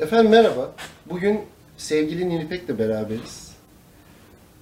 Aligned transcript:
Efendim 0.00 0.30
merhaba. 0.30 0.72
Bugün 1.10 1.40
sevgili 1.76 2.28
Nilipek'le 2.28 2.78
beraberiz. 2.78 3.50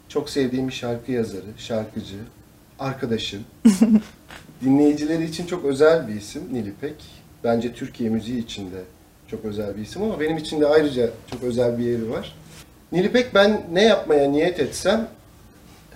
Çok 0.09 0.31
sevdiğim 0.31 0.69
bir 0.69 0.73
şarkı 0.73 1.13
yazarı, 1.13 1.47
şarkıcı, 1.57 2.17
arkadaşım. 2.79 3.45
Dinleyicileri 4.65 5.25
için 5.25 5.47
çok 5.47 5.65
özel 5.65 6.09
bir 6.09 6.15
isim 6.15 6.43
Nilipek. 6.53 6.95
Bence 7.45 7.73
Türkiye 7.73 8.11
müziği 8.11 8.45
için 8.45 8.73
de 8.73 8.83
çok 9.31 9.45
özel 9.45 9.77
bir 9.77 9.83
isim 9.83 10.03
ama 10.03 10.21
benim 10.21 10.37
için 10.37 10.61
de 10.61 10.67
ayrıca 10.67 11.11
çok 11.31 11.43
özel 11.43 11.79
bir 11.79 11.85
yeri 11.85 12.11
var. 12.11 12.37
Nilipek 12.93 13.35
ben 13.35 13.67
ne 13.73 13.83
yapmaya 13.83 14.31
niyet 14.31 14.61
etsem 14.61 15.09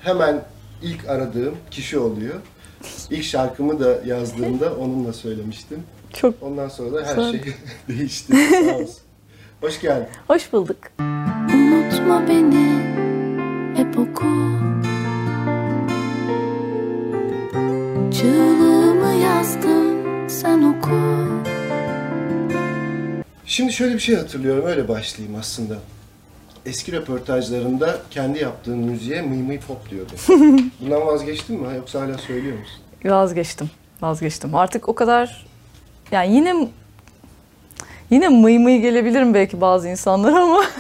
hemen 0.01 0.43
ilk 0.83 1.09
aradığım 1.09 1.57
kişi 1.71 1.99
oluyor. 1.99 2.35
İlk 3.11 3.25
şarkımı 3.25 3.81
da 3.81 4.01
yazdığımda 4.07 4.75
onunla 4.77 5.13
söylemiştim. 5.13 5.83
Çok 6.13 6.43
Ondan 6.43 6.69
sonra 6.69 6.95
da 6.95 7.07
her 7.07 7.33
şey 7.33 7.41
değişti. 7.89 8.33
Sağ 8.51 8.77
olsun. 8.77 9.06
Hoş 9.61 9.81
geldin. 9.81 10.07
hoş 10.29 10.53
bulduk. 10.53 10.77
Unutma 11.55 12.29
beni 12.29 12.77
hep 13.77 13.99
oku 13.99 14.25
Çığlığımı 18.13 19.15
yazdım 19.23 19.97
sen 20.31 20.63
oku 20.63 20.91
Şimdi 23.47 23.73
şöyle 23.73 23.95
bir 23.95 24.01
şey 24.01 24.17
hatırlıyorum, 24.17 24.67
öyle 24.67 24.89
başlayayım 24.89 25.39
aslında. 25.41 25.75
Eski 26.67 26.93
röportajlarında 26.93 27.99
kendi 28.11 28.39
yaptığın 28.39 28.79
müziğe 28.79 29.23
mıy 29.23 29.43
mıy 29.43 29.61
pop 29.61 29.91
diyordu. 29.91 30.13
Bundan 30.81 31.07
vazgeçtin 31.07 31.61
mi 31.61 31.77
yoksa 31.77 32.01
hala 32.01 32.19
söylüyor 32.19 32.59
musun? 32.59 32.77
Vazgeçtim. 33.05 33.71
Vazgeçtim. 34.03 34.55
Artık 34.55 34.89
o 34.89 34.95
kadar 34.95 35.47
yani 36.13 36.35
yine 36.35 36.69
yine 38.11 38.29
mıy 38.29 38.59
mıy 38.59 38.81
gelebilirim 38.81 39.35
belki 39.35 39.61
bazı 39.61 39.89
insanlara 39.89 40.43
ama 40.43 40.65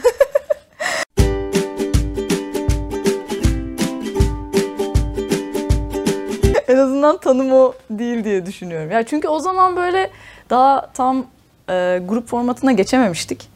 en 6.69 6.77
azından 6.77 7.17
tanım 7.19 7.53
o 7.53 7.73
değil 7.91 8.25
diye 8.25 8.47
düşünüyorum. 8.47 8.91
Ya 8.91 9.03
çünkü 9.03 9.29
o 9.29 9.39
zaman 9.39 9.77
böyle 9.77 10.11
daha 10.51 10.91
tam 10.95 11.27
e, 11.71 12.01
grup 12.05 12.29
formatına 12.29 12.73
geçememiştik. 12.73 13.49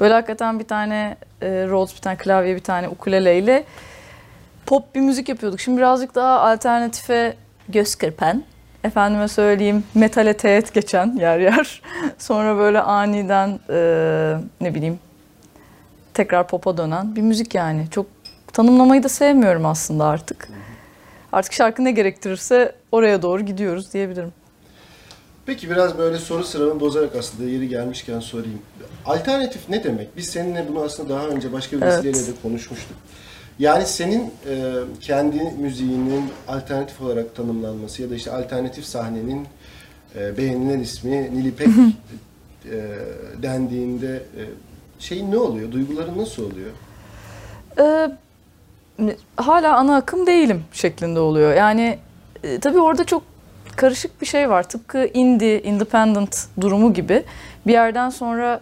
Böyle 0.00 0.14
hakikaten 0.14 0.58
bir 0.58 0.64
tane 0.64 1.16
e, 1.42 1.46
Rhodes, 1.46 1.96
bir 1.96 2.00
tane 2.00 2.16
klavye, 2.16 2.56
bir 2.56 2.62
tane 2.62 2.88
ukuleleyle 2.88 3.64
pop 4.66 4.94
bir 4.94 5.00
müzik 5.00 5.28
yapıyorduk. 5.28 5.60
Şimdi 5.60 5.78
birazcık 5.78 6.14
daha 6.14 6.40
alternatife 6.40 7.36
göz 7.68 7.94
kırpan, 7.94 8.42
efendime 8.84 9.28
söyleyeyim 9.28 9.84
metale 9.94 10.36
teğet 10.36 10.74
geçen 10.74 11.16
yer 11.16 11.38
yer. 11.38 11.82
Sonra 12.18 12.56
böyle 12.58 12.80
aniden 12.80 13.60
e, 13.70 14.36
ne 14.60 14.74
bileyim 14.74 14.98
tekrar 16.14 16.48
pop'a 16.48 16.76
dönen 16.76 17.16
bir 17.16 17.22
müzik 17.22 17.54
yani. 17.54 17.86
Çok 17.90 18.06
tanımlamayı 18.52 19.02
da 19.02 19.08
sevmiyorum 19.08 19.66
aslında 19.66 20.04
artık. 20.06 20.48
Artık 21.32 21.52
şarkı 21.52 21.84
ne 21.84 21.90
gerektirirse 21.92 22.72
oraya 22.92 23.22
doğru 23.22 23.42
gidiyoruz 23.42 23.92
diyebilirim. 23.92 24.32
Peki 25.46 25.70
biraz 25.70 25.98
böyle 25.98 26.18
soru 26.18 26.44
sıramı 26.44 26.80
bozarak 26.80 27.16
aslında 27.16 27.50
yeri 27.50 27.68
gelmişken 27.68 28.20
sorayım. 28.20 28.58
Alternatif 29.06 29.68
ne 29.68 29.84
demek? 29.84 30.16
Biz 30.16 30.26
seninle 30.28 30.68
bunu 30.68 30.82
aslında 30.82 31.14
daha 31.14 31.26
önce 31.26 31.52
başka 31.52 31.76
bir 31.76 31.82
Evet. 31.82 32.04
vesileyle 32.04 32.26
de 32.26 32.40
konuşmuştuk. 32.42 32.96
Yani 33.58 33.86
senin 33.86 34.20
e, 34.20 34.74
kendi 35.00 35.42
müziğinin 35.58 36.24
alternatif 36.48 37.00
olarak 37.00 37.36
tanımlanması 37.36 38.02
ya 38.02 38.10
da 38.10 38.14
işte 38.14 38.30
alternatif 38.30 38.84
sahnenin 38.84 39.46
e, 40.16 40.36
beğenilen 40.38 40.80
ismi 40.80 41.34
Nilipek 41.34 41.68
e, 41.68 42.82
dendiğinde 43.42 44.16
e, 44.16 44.42
şeyin 44.98 45.32
ne 45.32 45.38
oluyor? 45.38 45.72
Duyguların 45.72 46.18
nasıl 46.18 46.52
oluyor? 46.52 46.70
Ee, 47.80 48.10
hala 49.36 49.76
ana 49.76 49.96
akım 49.96 50.26
değilim 50.26 50.64
şeklinde 50.72 51.20
oluyor. 51.20 51.54
Yani 51.54 51.98
e, 52.42 52.58
tabii 52.60 52.80
orada 52.80 53.04
çok 53.04 53.22
karışık 53.76 54.20
bir 54.20 54.26
şey 54.26 54.50
var. 54.50 54.68
Tıpkı 54.68 55.06
indie, 55.14 55.62
independent 55.62 56.46
durumu 56.60 56.94
gibi. 56.94 57.24
Bir 57.66 57.72
yerden 57.72 58.10
sonra 58.10 58.60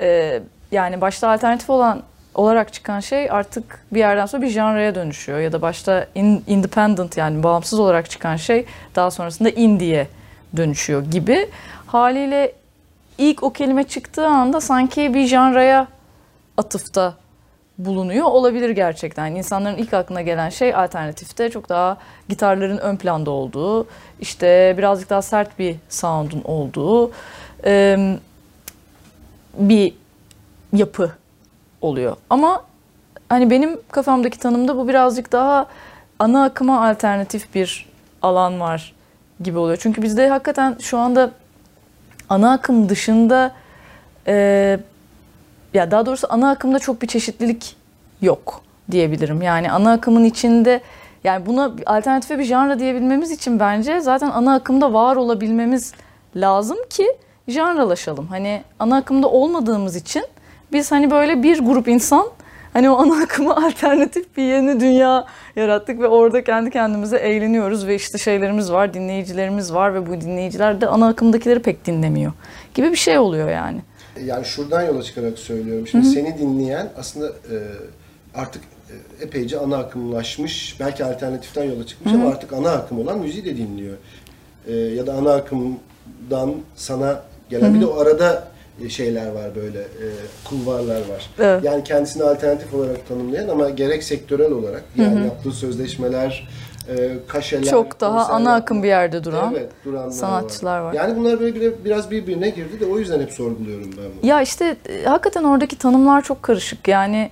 e, 0.00 0.40
yani 0.72 1.00
başta 1.00 1.30
alternatif 1.30 1.70
olan 1.70 2.02
olarak 2.34 2.72
çıkan 2.72 3.00
şey 3.00 3.30
artık 3.30 3.80
bir 3.92 3.98
yerden 3.98 4.26
sonra 4.26 4.42
bir 4.42 4.48
janraya 4.48 4.94
dönüşüyor. 4.94 5.38
Ya 5.38 5.52
da 5.52 5.62
başta 5.62 6.06
in- 6.14 6.44
independent 6.46 7.16
yani 7.16 7.42
bağımsız 7.42 7.80
olarak 7.80 8.10
çıkan 8.10 8.36
şey 8.36 8.66
daha 8.94 9.10
sonrasında 9.10 9.50
indie'ye 9.50 10.08
dönüşüyor 10.56 11.02
gibi. 11.02 11.48
Haliyle 11.86 12.52
ilk 13.18 13.42
o 13.42 13.52
kelime 13.52 13.84
çıktığı 13.84 14.26
anda 14.26 14.60
sanki 14.60 15.14
bir 15.14 15.26
janraya 15.26 15.88
atıfta 16.56 17.14
bulunuyor 17.78 18.24
olabilir 18.24 18.70
gerçekten. 18.70 19.34
İnsanların 19.34 19.76
ilk 19.76 19.94
aklına 19.94 20.22
gelen 20.22 20.48
şey 20.48 20.74
alternatifte 20.74 21.50
çok 21.50 21.68
daha 21.68 21.96
gitarların 22.28 22.78
ön 22.78 22.96
planda 22.96 23.30
olduğu, 23.30 23.86
işte 24.20 24.74
birazcık 24.78 25.10
daha 25.10 25.22
sert 25.22 25.58
bir 25.58 25.76
sound'un 25.88 26.42
olduğu 26.44 27.10
bir 29.58 29.94
yapı 30.72 31.12
oluyor. 31.84 32.16
Ama 32.30 32.62
hani 33.28 33.50
benim 33.50 33.80
kafamdaki 33.90 34.38
tanımda 34.38 34.76
bu 34.76 34.88
birazcık 34.88 35.32
daha 35.32 35.66
ana 36.18 36.44
akıma 36.44 36.88
alternatif 36.88 37.54
bir 37.54 37.88
alan 38.22 38.60
var 38.60 38.94
gibi 39.40 39.58
oluyor. 39.58 39.78
Çünkü 39.80 40.02
bizde 40.02 40.28
hakikaten 40.28 40.76
şu 40.80 40.98
anda 40.98 41.30
ana 42.28 42.52
akım 42.52 42.88
dışında 42.88 43.52
e, 44.26 44.34
ya 45.74 45.90
daha 45.90 46.06
doğrusu 46.06 46.26
ana 46.30 46.50
akımda 46.50 46.78
çok 46.78 47.02
bir 47.02 47.06
çeşitlilik 47.06 47.76
yok 48.22 48.60
diyebilirim. 48.90 49.42
Yani 49.42 49.72
ana 49.72 49.92
akımın 49.92 50.24
içinde 50.24 50.80
yani 51.24 51.46
buna 51.46 51.72
alternatife 51.86 52.38
bir 52.38 52.44
janra 52.44 52.78
diyebilmemiz 52.78 53.30
için 53.30 53.60
bence 53.60 54.00
zaten 54.00 54.30
ana 54.30 54.54
akımda 54.54 54.92
var 54.92 55.16
olabilmemiz 55.16 55.92
lazım 56.36 56.78
ki 56.90 57.06
janralaşalım. 57.48 58.26
Hani 58.26 58.64
ana 58.78 58.96
akımda 58.96 59.28
olmadığımız 59.28 59.96
için 59.96 60.24
biz 60.74 60.92
hani 60.92 61.10
böyle 61.10 61.42
bir 61.42 61.58
grup 61.58 61.88
insan 61.88 62.26
hani 62.72 62.90
o 62.90 62.96
ana 62.96 63.22
akıma 63.22 63.56
alternatif 63.66 64.36
bir 64.36 64.42
yeni 64.42 64.80
dünya 64.80 65.26
yarattık 65.56 66.00
ve 66.00 66.08
orada 66.08 66.44
kendi 66.44 66.70
kendimize 66.70 67.16
eğleniyoruz 67.16 67.86
ve 67.86 67.94
işte 67.94 68.18
şeylerimiz 68.18 68.72
var, 68.72 68.94
dinleyicilerimiz 68.94 69.74
var 69.74 69.94
ve 69.94 70.06
bu 70.06 70.20
dinleyiciler 70.20 70.80
de 70.80 70.86
ana 70.86 71.08
akımdakileri 71.08 71.62
pek 71.62 71.86
dinlemiyor 71.86 72.32
gibi 72.74 72.90
bir 72.90 72.96
şey 72.96 73.18
oluyor 73.18 73.50
yani. 73.50 73.80
Yani 74.24 74.44
şuradan 74.44 74.82
yola 74.82 75.02
çıkarak 75.02 75.38
söylüyorum. 75.38 75.86
Şimdi 75.86 76.06
seni 76.06 76.38
dinleyen 76.38 76.88
aslında 76.98 77.26
e, 77.26 77.56
artık 78.34 78.62
e, 78.64 79.24
epeyce 79.24 79.58
ana 79.58 79.76
akımlaşmış, 79.76 80.76
belki 80.80 81.04
alternatiften 81.04 81.64
yola 81.64 81.86
çıkmış 81.86 82.14
ama 82.14 82.28
artık 82.28 82.52
ana 82.52 82.70
akım 82.70 83.00
olan 83.00 83.18
müziği 83.18 83.44
de 83.44 83.56
dinliyor. 83.56 83.96
E, 84.66 84.76
ya 84.76 85.06
da 85.06 85.14
ana 85.14 85.32
akımdan 85.32 86.54
sana 86.76 87.22
gelen 87.50 87.74
bir 87.74 87.80
de 87.80 87.86
o 87.86 88.00
arada 88.00 88.53
şeyler 88.88 89.26
var 89.32 89.54
böyle, 89.54 89.80
e, 89.80 90.06
kulvarlar 90.44 90.96
var. 91.00 91.30
Evet. 91.38 91.64
Yani 91.64 91.84
kendisini 91.84 92.22
alternatif 92.22 92.74
olarak 92.74 93.08
tanımlayan 93.08 93.48
ama 93.48 93.70
gerek 93.70 94.04
sektörel 94.04 94.52
olarak 94.52 94.84
yani 94.96 95.24
yaptığı 95.24 95.52
sözleşmeler, 95.52 96.48
e, 96.88 97.12
kaşeler, 97.28 97.70
Çok 97.70 98.00
daha 98.00 98.18
konserler- 98.18 98.40
ana 98.40 98.54
akım 98.54 98.82
bir 98.82 98.88
yerde 98.88 99.24
duran 99.24 99.54
Evet, 99.54 100.14
sanatçılar 100.14 100.80
var. 100.80 100.92
Yani 100.92 101.16
bunlar 101.16 101.40
böyle 101.40 101.54
bir- 101.60 101.84
biraz 101.84 102.10
birbirine 102.10 102.50
girdi 102.50 102.80
de 102.80 102.86
o 102.86 102.98
yüzden 102.98 103.20
hep 103.20 103.32
sorguluyorum 103.32 103.90
ben 103.96 104.04
bunu. 104.22 104.30
Ya 104.30 104.42
işte 104.42 104.76
e, 104.88 105.04
hakikaten 105.04 105.44
oradaki 105.44 105.78
tanımlar 105.78 106.22
çok 106.22 106.42
karışık. 106.42 106.88
Yani 106.88 107.30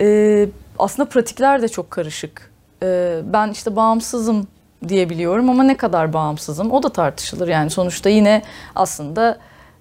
e, 0.00 0.48
aslında 0.78 1.08
pratikler 1.08 1.62
de 1.62 1.68
çok 1.68 1.90
karışık. 1.90 2.50
E, 2.82 3.18
ben 3.24 3.50
işte 3.50 3.76
bağımsızım 3.76 4.46
diyebiliyorum 4.88 5.50
ama 5.50 5.62
ne 5.64 5.76
kadar 5.76 6.12
bağımsızım 6.12 6.72
o 6.72 6.82
da 6.82 6.88
tartışılır. 6.88 7.48
Yani 7.48 7.70
sonuçta 7.70 8.08
yine 8.08 8.42
aslında 8.74 9.38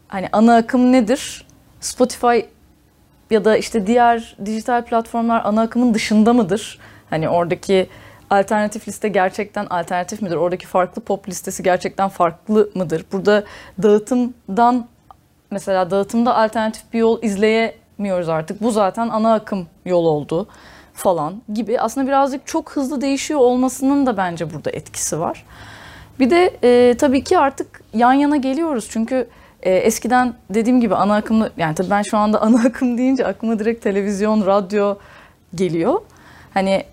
hani 0.08 0.30
ana 0.32 0.56
akım 0.56 0.92
nedir? 0.92 1.48
Spotify 1.80 2.40
ya 3.32 3.46
da 3.46 3.58
işte 3.58 3.88
diğer 3.88 4.38
dijital 4.46 4.86
platformlar 4.86 5.42
ana 5.46 5.62
akımın 5.62 5.94
dışında 5.94 6.34
mıdır? 6.34 6.80
Hani 7.10 7.30
oradaki 7.30 7.90
alternatif 8.30 8.88
liste 8.88 9.10
gerçekten 9.10 9.66
alternatif 9.66 10.22
midir? 10.22 10.36
Oradaki 10.36 10.68
farklı 10.68 11.02
pop 11.02 11.30
listesi 11.30 11.64
gerçekten 11.64 12.10
farklı 12.10 12.70
mıdır? 12.76 13.06
Burada 13.12 13.44
dağıtımdan 13.84 14.88
mesela 15.52 15.92
dağıtımda 15.92 16.36
alternatif 16.36 16.94
bir 16.94 17.00
yol 17.00 17.24
izleyemiyoruz 17.24 18.30
artık. 18.30 18.62
Bu 18.62 18.72
zaten 18.72 19.10
ana 19.10 19.34
akım 19.34 19.68
yol 19.86 20.06
oldu 20.06 20.48
falan 20.94 21.42
gibi. 21.54 21.80
Aslında 21.80 22.08
birazcık 22.08 22.48
çok 22.48 22.72
hızlı 22.72 23.02
değişiyor 23.02 23.40
olmasının 23.40 24.06
da 24.06 24.18
bence 24.18 24.54
burada 24.54 24.72
etkisi 24.72 25.20
var. 25.20 25.46
Bir 26.20 26.30
de 26.30 26.58
e, 26.64 26.98
tabii 26.98 27.24
ki 27.24 27.38
artık 27.38 27.82
yan 27.94 28.14
yana 28.14 28.38
geliyoruz. 28.38 28.88
Çünkü 28.90 29.28
e, 29.64 29.72
eskiden 29.72 30.34
dediğim 30.50 30.82
gibi 30.82 30.96
ana 30.96 31.16
akımlı 31.16 31.52
yani 31.58 31.76
tabii 31.76 31.90
ben 31.90 32.02
şu 32.02 32.18
anda 32.18 32.42
ana 32.42 32.62
akım 32.62 32.98
deyince 32.98 33.28
aklıma 33.28 33.60
direkt 33.60 33.84
televizyon, 33.84 34.46
radyo 34.46 34.98
geliyor. 35.56 36.02
Hani 36.54 36.84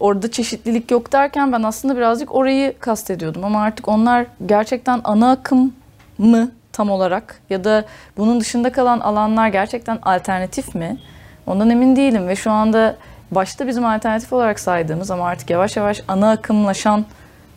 orada 0.00 0.30
çeşitlilik 0.30 0.90
yok 0.90 1.12
derken 1.12 1.52
ben 1.52 1.62
aslında 1.62 1.96
birazcık 1.96 2.34
orayı 2.34 2.78
kastediyordum 2.78 3.44
ama 3.44 3.62
artık 3.62 3.88
onlar 3.88 4.26
gerçekten 4.46 5.00
ana 5.04 5.30
akım 5.30 5.72
mı 6.18 6.50
tam 6.72 6.90
olarak 6.90 7.40
ya 7.50 7.64
da 7.64 7.84
bunun 8.16 8.40
dışında 8.40 8.72
kalan 8.72 9.00
alanlar 9.00 9.48
gerçekten 9.48 9.98
alternatif 10.02 10.74
mi? 10.74 10.98
Ondan 11.46 11.70
emin 11.70 11.96
değilim 11.96 12.28
ve 12.28 12.36
şu 12.36 12.50
anda 12.50 12.96
başta 13.30 13.66
bizim 13.66 13.86
alternatif 13.86 14.32
olarak 14.32 14.60
saydığımız 14.60 15.10
ama 15.10 15.26
artık 15.26 15.50
yavaş 15.50 15.76
yavaş 15.76 16.02
ana 16.08 16.30
akımlaşan 16.30 17.04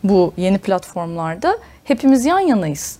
bu 0.04 0.32
yeni 0.36 0.58
platformlarda 0.58 1.58
hepimiz 1.84 2.24
yan 2.24 2.38
yanayız. 2.38 2.98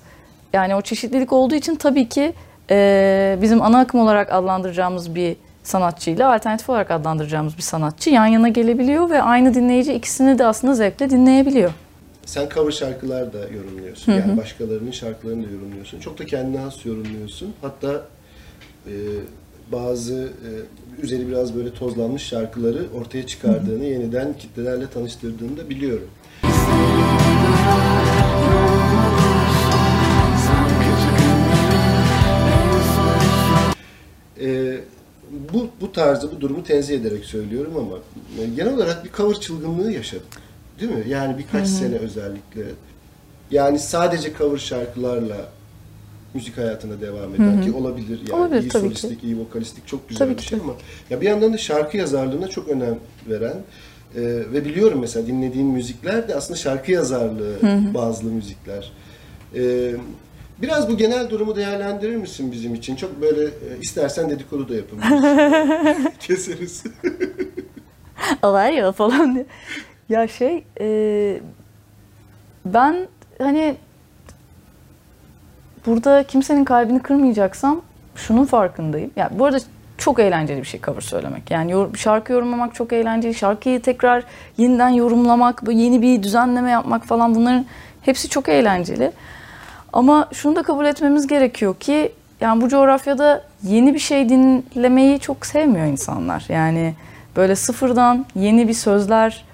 Yani 0.52 0.75
o 0.75 0.81
çeşitlilik 0.81 1.32
olduğu 1.32 1.54
için 1.54 1.75
tabii 1.75 2.08
ki 2.08 2.32
e, 2.70 3.38
bizim 3.43 3.62
ana 3.62 3.78
akım 3.78 4.00
olarak 4.00 4.32
adlandıracağımız 4.32 5.14
bir 5.14 5.37
sanatçıyla 5.62 6.34
alternatif 6.34 6.70
olarak 6.70 6.90
adlandıracağımız 6.90 7.56
bir 7.56 7.62
sanatçı 7.62 8.10
yan 8.10 8.26
yana 8.26 8.48
gelebiliyor 8.48 9.10
ve 9.10 9.22
aynı 9.22 9.54
dinleyici 9.54 9.93
ikisini 9.94 10.38
de 10.38 10.46
aslında 10.46 10.75
zevkle 10.75 11.10
dinleyebiliyor. 11.10 11.70
Sen 12.26 12.48
cover 12.54 12.70
şarkılar 12.72 13.32
da 13.32 13.38
yorumluyorsun. 13.38 14.12
Yani 14.12 14.37
başkalarının 14.37 14.90
şarkılarını 14.90 15.46
da 15.46 15.50
yorumluyorsun. 15.50 16.00
Çok 16.00 16.19
da 16.19 16.26
kendine 16.26 16.58
has 16.58 16.87
yorumluyorsun. 16.87 17.54
Hatta 17.62 18.02
e, 18.87 18.94
bazı 19.72 20.14
e, 20.14 20.50
üzeri 21.02 21.28
biraz 21.28 21.56
böyle 21.56 21.75
tozlanmış 21.75 22.22
şarkıları 22.22 22.82
ortaya 23.00 23.26
çıkardığını, 23.26 23.84
yeniden 23.84 24.34
kitlelerle 24.38 24.87
tanıştırdığını 24.87 25.56
da 25.56 25.70
biliyorum. 25.70 26.08
E, 34.46 34.81
bu, 35.52 35.69
bu 35.81 35.93
tarzı, 35.93 36.32
bu 36.32 36.40
durumu 36.40 36.64
tenzih 36.64 37.00
ederek 37.00 37.25
söylüyorum 37.25 37.72
ama 37.76 37.96
e, 38.43 38.46
genel 38.56 38.75
olarak 38.75 39.04
bir 39.04 39.12
cover 39.12 39.34
çılgınlığı 39.40 39.93
yaşadık. 39.93 40.26
Değil 40.81 40.93
mi? 40.93 41.04
Yani 41.08 41.38
birkaç 41.38 41.69
sene 41.69 41.96
özellikle. 41.96 42.62
Yani 43.50 43.78
sadece 43.78 44.32
cover 44.38 44.58
şarkılarla 44.58 45.37
müzik 46.34 46.58
hayatına 46.58 47.00
devam 47.00 47.34
eden 47.34 47.62
ki 47.62 47.72
olabilir 47.72 48.20
yani 48.28 48.40
Olabilir, 48.40 48.62
iyi 48.62 48.69
tabii 48.69 48.94
ki. 48.94 49.00
solistlik, 49.00 49.25
iyi 49.25 49.38
vokalistik 49.38 49.87
çok 49.87 50.08
güzel 50.08 50.19
Tabii 50.19 50.32
bir 50.32 50.43
ki, 50.43 50.48
şey 50.48 50.58
tabii 50.58 50.70
ama 50.70 50.78
ya 51.10 51.20
bir 51.20 51.26
yandan 51.26 51.52
da 51.52 51.58
şarkı 51.58 51.96
yazarlığına 51.96 52.48
çok 52.48 52.69
önem 52.69 52.98
veren 53.28 53.56
e, 54.16 54.22
ve 54.52 54.64
biliyorum 54.64 54.98
mesela 55.00 55.26
dinlediğin 55.26 55.66
müzikler 55.66 56.28
de 56.28 56.34
aslında 56.34 56.58
şarkı 56.58 56.93
yazarlığı 56.93 57.56
bazlı 57.94 58.31
müzikler. 58.31 58.93
E, 59.54 59.93
biraz 60.62 60.88
bu 60.88 60.97
genel 60.97 61.31
durumu 61.31 61.56
değerlendirir 61.56 62.17
misin 62.17 62.53
bizim 62.53 62.75
için? 62.75 62.97
Çok 62.97 63.20
böyle 63.20 63.44
e, 63.44 63.79
istersen 63.82 64.31
dedikodu 64.31 64.69
da 64.69 64.75
yapabiliriz. 64.75 66.12
Keseriz. 66.20 66.85
Var 68.44 68.70
ya 68.70 68.93
falan 68.93 69.35
diye. 69.35 69.47
Ya 70.08 70.29
şey 70.29 70.64
e, 70.81 71.41
ben 72.64 73.08
hani 73.38 73.76
burada 75.87 76.23
kimsenin 76.23 76.64
kalbini 76.64 77.03
kırmayacaksam 77.03 77.81
şunun 78.17 78.44
farkındayım. 78.44 79.11
Ya 79.17 79.31
bu 79.38 79.44
arada 79.44 79.58
çok 79.99 80.19
eğlenceli 80.19 80.61
bir 80.61 80.67
şey 80.67 80.81
cover 80.81 81.00
söylemek. 81.00 81.50
Yani 81.50 81.70
yor- 81.73 81.97
şarkı 81.97 82.32
yorumlamak 82.32 82.75
çok 82.75 82.93
eğlenceli. 82.93 83.35
Şarkıyı 83.35 83.82
tekrar 83.82 84.25
yeniden 84.58 84.88
yorumlamak, 84.88 85.62
yeni 85.73 86.03
bir 86.03 86.23
düzenleme 86.23 86.70
yapmak 86.70 87.05
falan 87.05 87.35
bunların 87.35 87.67
hepsi 88.03 88.29
çok 88.29 88.49
eğlenceli. 88.49 89.12
Ama 89.92 90.28
şunu 90.32 90.56
da 90.56 90.62
kabul 90.62 90.84
etmemiz 90.86 91.26
gerekiyor 91.26 91.74
ki 91.76 92.12
yani 92.40 92.62
bu 92.62 92.68
coğrafyada 92.68 93.44
yeni 93.62 93.94
bir 93.94 93.98
şey 93.98 94.28
dinlemeyi 94.28 95.20
çok 95.20 95.46
sevmiyor 95.46 95.86
insanlar. 95.86 96.44
Yani 96.48 96.94
böyle 97.36 97.56
sıfırdan 97.56 98.26
yeni 98.34 98.68
bir 98.68 98.74
sözler 98.74 99.44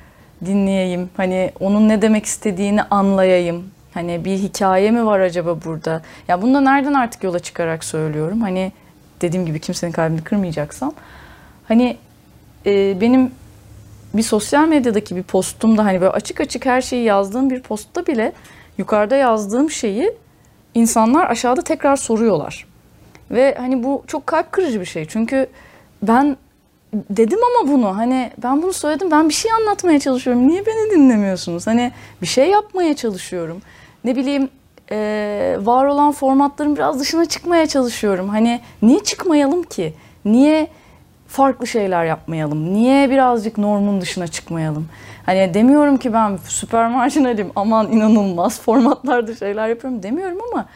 dinleyeyim. 0.45 1.11
Hani 1.17 1.53
onun 1.61 1.89
ne 1.89 2.03
demek 2.03 2.27
istediğini 2.27 2.83
anlayayım. 2.83 3.65
Hani 3.95 4.25
bir 4.25 4.39
hikaye 4.39 4.91
mi 4.91 5.07
var 5.07 5.21
acaba 5.21 5.65
burada? 5.65 6.03
Ya 6.29 6.43
bunu 6.43 6.55
da 6.55 6.61
nereden 6.61 6.95
artık 6.95 7.25
yola 7.25 7.39
çıkarak 7.39 7.85
söylüyorum. 7.85 8.41
Hani 8.41 8.73
dediğim 9.21 9.47
gibi 9.47 9.61
kimsenin 9.61 9.93
kalbini 9.93 10.25
kırmayacaksam. 10.25 10.93
Hani 11.69 11.97
e, 12.67 13.01
benim 13.01 13.31
bir 14.15 14.23
sosyal 14.23 14.69
medyadaki 14.69 15.17
bir 15.17 15.23
postumda 15.23 15.85
hani 15.85 16.01
böyle 16.01 16.13
açık 16.13 16.41
açık 16.41 16.67
her 16.67 16.81
şeyi 16.81 17.05
yazdığım 17.05 17.51
bir 17.51 17.63
postta 17.63 18.07
bile 18.07 18.33
yukarıda 18.79 19.17
yazdığım 19.17 19.71
şeyi 19.71 20.13
insanlar 20.75 21.31
aşağıda 21.31 21.63
tekrar 21.63 21.97
soruyorlar. 21.97 22.67
Ve 23.31 23.55
hani 23.59 23.85
bu 23.85 24.05
çok 24.07 24.27
kalp 24.27 24.53
kırıcı 24.53 24.81
bir 24.81 24.87
şey. 24.87 25.05
Çünkü 25.09 25.47
ben 26.03 26.37
dedim 26.95 27.39
ama 27.45 27.73
bunu 27.73 27.97
hani 27.97 28.31
ben 28.43 28.63
bunu 28.63 28.73
söyledim 28.73 29.11
ben 29.11 29.29
bir 29.29 29.35
şey 29.35 29.53
anlatmaya 29.53 30.01
çalışıyorum. 30.01 30.49
Niye 30.49 30.67
beni 30.67 30.91
dinlemiyorsunuz? 30.91 31.67
Hani 31.67 31.93
bir 32.23 32.27
şey 32.27 32.51
yapmaya 32.51 32.97
çalışıyorum. 32.97 33.63
Ne 34.05 34.17
bileyim 34.17 34.49
eee, 34.91 35.67
var 35.67 35.85
olan 35.85 36.13
formatların 36.13 36.77
biraz 36.77 37.01
dışına 37.01 37.25
çıkmaya 37.25 37.67
çalışıyorum. 37.67 38.29
Hani 38.29 38.61
niye 38.83 39.01
çıkmayalım 39.01 39.63
ki? 39.63 39.95
Niye 40.25 40.69
farklı 41.33 41.67
şeyler 41.67 42.05
yapmayalım? 42.05 42.75
Niye 42.75 43.11
birazcık 43.11 43.59
normun 43.59 44.01
dışına 44.01 44.27
çıkmayalım? 44.27 44.89
Hani 45.27 45.55
demiyorum 45.55 45.97
ki 45.97 46.13
ben 46.13 46.39
süper 46.45 46.89
marjinalim 46.89 47.51
aman 47.57 47.93
inanılmaz 47.93 48.61
formatlarda 48.61 49.37
şeyler 49.37 49.69
yapıyorum 49.69 50.03
demiyorum 50.03 50.39
ama 50.53 50.67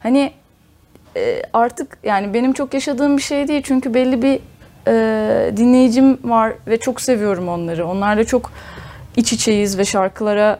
hani 0.00 0.32
e, 1.16 1.42
artık 1.52 1.98
yani 2.02 2.34
benim 2.34 2.52
çok 2.52 2.74
yaşadığım 2.74 3.16
bir 3.16 3.22
şey 3.22 3.48
değil 3.48 3.62
çünkü 3.64 3.94
belli 3.94 4.22
bir 4.22 4.40
e, 4.88 5.56
dinleyicim 5.56 6.18
var 6.24 6.52
ve 6.66 6.76
çok 6.76 7.00
seviyorum 7.00 7.48
onları. 7.48 7.86
Onlarla 7.86 8.24
çok 8.24 8.52
iç 9.16 9.32
içeyiz 9.32 9.78
ve 9.78 9.84
şarkılara 9.84 10.58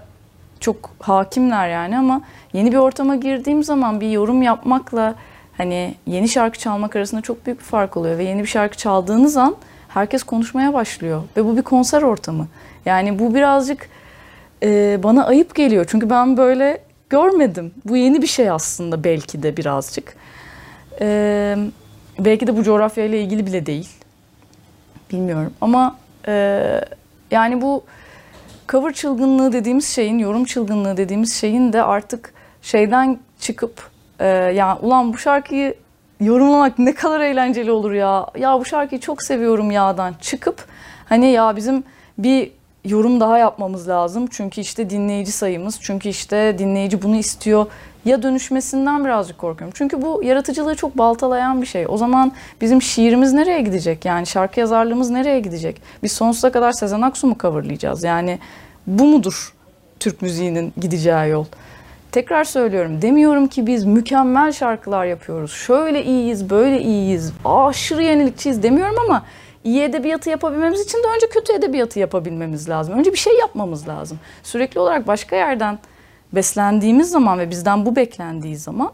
çok 0.60 0.90
hakimler 1.00 1.68
yani 1.68 1.98
ama 1.98 2.20
yeni 2.52 2.72
bir 2.72 2.76
ortama 2.76 3.16
girdiğim 3.16 3.64
zaman 3.64 4.00
bir 4.00 4.10
yorum 4.10 4.42
yapmakla 4.42 5.14
hani 5.56 5.94
yeni 6.06 6.28
şarkı 6.28 6.58
çalmak 6.58 6.96
arasında 6.96 7.20
çok 7.20 7.46
büyük 7.46 7.58
bir 7.58 7.64
fark 7.64 7.96
oluyor 7.96 8.18
ve 8.18 8.24
yeni 8.24 8.42
bir 8.42 8.46
şarkı 8.46 8.76
çaldığınız 8.76 9.36
an 9.36 9.56
herkes 9.88 10.22
konuşmaya 10.22 10.74
başlıyor 10.74 11.22
ve 11.36 11.44
bu 11.44 11.56
bir 11.56 11.62
konser 11.62 12.02
ortamı. 12.02 12.48
Yani 12.86 13.18
bu 13.18 13.34
birazcık 13.34 13.88
e, 14.62 15.00
bana 15.02 15.26
ayıp 15.26 15.54
geliyor 15.54 15.86
çünkü 15.88 16.10
ben 16.10 16.36
böyle 16.36 16.80
görmedim. 17.10 17.72
Bu 17.84 17.96
yeni 17.96 18.22
bir 18.22 18.26
şey 18.26 18.50
aslında 18.50 19.04
belki 19.04 19.42
de 19.42 19.56
birazcık. 19.56 20.16
E, 21.00 21.56
belki 22.18 22.46
de 22.46 22.56
bu 22.56 22.62
coğrafyayla 22.62 23.18
ilgili 23.18 23.46
bile 23.46 23.66
değil. 23.66 23.88
Bilmiyorum 25.10 25.52
ama 25.60 25.96
e, 26.28 26.80
yani 27.30 27.62
bu 27.62 27.84
cover 28.68 28.92
çılgınlığı 28.92 29.52
dediğimiz 29.52 29.88
şeyin, 29.88 30.18
yorum 30.18 30.44
çılgınlığı 30.44 30.96
dediğimiz 30.96 31.34
şeyin 31.34 31.72
de 31.72 31.82
artık 31.82 32.34
şeyden 32.62 33.18
çıkıp 33.40 33.93
e, 34.20 34.26
ya 34.28 34.78
ulan 34.82 35.12
bu 35.12 35.18
şarkıyı 35.18 35.74
yorumlamak 36.20 36.78
ne 36.78 36.94
kadar 36.94 37.20
eğlenceli 37.20 37.72
olur 37.72 37.92
ya. 37.92 38.26
Ya 38.38 38.60
bu 38.60 38.64
şarkıyı 38.64 39.00
çok 39.00 39.22
seviyorum 39.22 39.70
ya'dan 39.70 40.14
çıkıp 40.20 40.64
hani 41.08 41.30
ya 41.30 41.56
bizim 41.56 41.84
bir 42.18 42.50
yorum 42.84 43.20
daha 43.20 43.38
yapmamız 43.38 43.88
lazım. 43.88 44.26
Çünkü 44.30 44.60
işte 44.60 44.90
dinleyici 44.90 45.32
sayımız, 45.32 45.78
çünkü 45.80 46.08
işte 46.08 46.56
dinleyici 46.58 47.02
bunu 47.02 47.16
istiyor 47.16 47.66
ya 48.04 48.22
dönüşmesinden 48.22 49.04
birazcık 49.04 49.38
korkuyorum. 49.38 49.74
Çünkü 49.78 50.02
bu 50.02 50.22
yaratıcılığı 50.24 50.74
çok 50.74 50.98
baltalayan 50.98 51.62
bir 51.62 51.66
şey. 51.66 51.86
O 51.88 51.96
zaman 51.96 52.32
bizim 52.60 52.82
şiirimiz 52.82 53.32
nereye 53.32 53.60
gidecek? 53.60 54.04
Yani 54.04 54.26
şarkı 54.26 54.60
yazarlığımız 54.60 55.10
nereye 55.10 55.40
gidecek? 55.40 55.82
Biz 56.02 56.12
sonsuza 56.12 56.52
kadar 56.52 56.72
Sezen 56.72 57.02
Aksu 57.02 57.26
mu 57.26 57.36
coverlayacağız? 57.40 58.04
Yani 58.04 58.38
bu 58.86 59.04
mudur 59.04 59.54
Türk 60.00 60.22
müziğinin 60.22 60.72
gideceği 60.80 61.30
yol? 61.30 61.44
Tekrar 62.14 62.44
söylüyorum. 62.44 63.02
Demiyorum 63.02 63.46
ki 63.46 63.66
biz 63.66 63.84
mükemmel 63.84 64.52
şarkılar 64.52 65.04
yapıyoruz. 65.04 65.52
Şöyle 65.52 66.04
iyiyiz, 66.04 66.50
böyle 66.50 66.80
iyiyiz. 66.80 67.32
Aşırı 67.44 68.02
yenilikçiyiz 68.02 68.62
demiyorum 68.62 68.96
ama 69.04 69.22
iyi 69.64 69.82
edebiyatı 69.82 70.30
yapabilmemiz 70.30 70.80
için 70.80 70.98
de 70.98 71.06
önce 71.16 71.28
kötü 71.28 71.52
edebiyatı 71.52 71.98
yapabilmemiz 71.98 72.68
lazım. 72.68 72.98
Önce 72.98 73.12
bir 73.12 73.18
şey 73.18 73.38
yapmamız 73.38 73.88
lazım. 73.88 74.18
Sürekli 74.42 74.80
olarak 74.80 75.06
başka 75.06 75.36
yerden 75.36 75.78
beslendiğimiz 76.32 77.10
zaman 77.10 77.38
ve 77.38 77.50
bizden 77.50 77.86
bu 77.86 77.96
beklendiği 77.96 78.56
zaman 78.56 78.92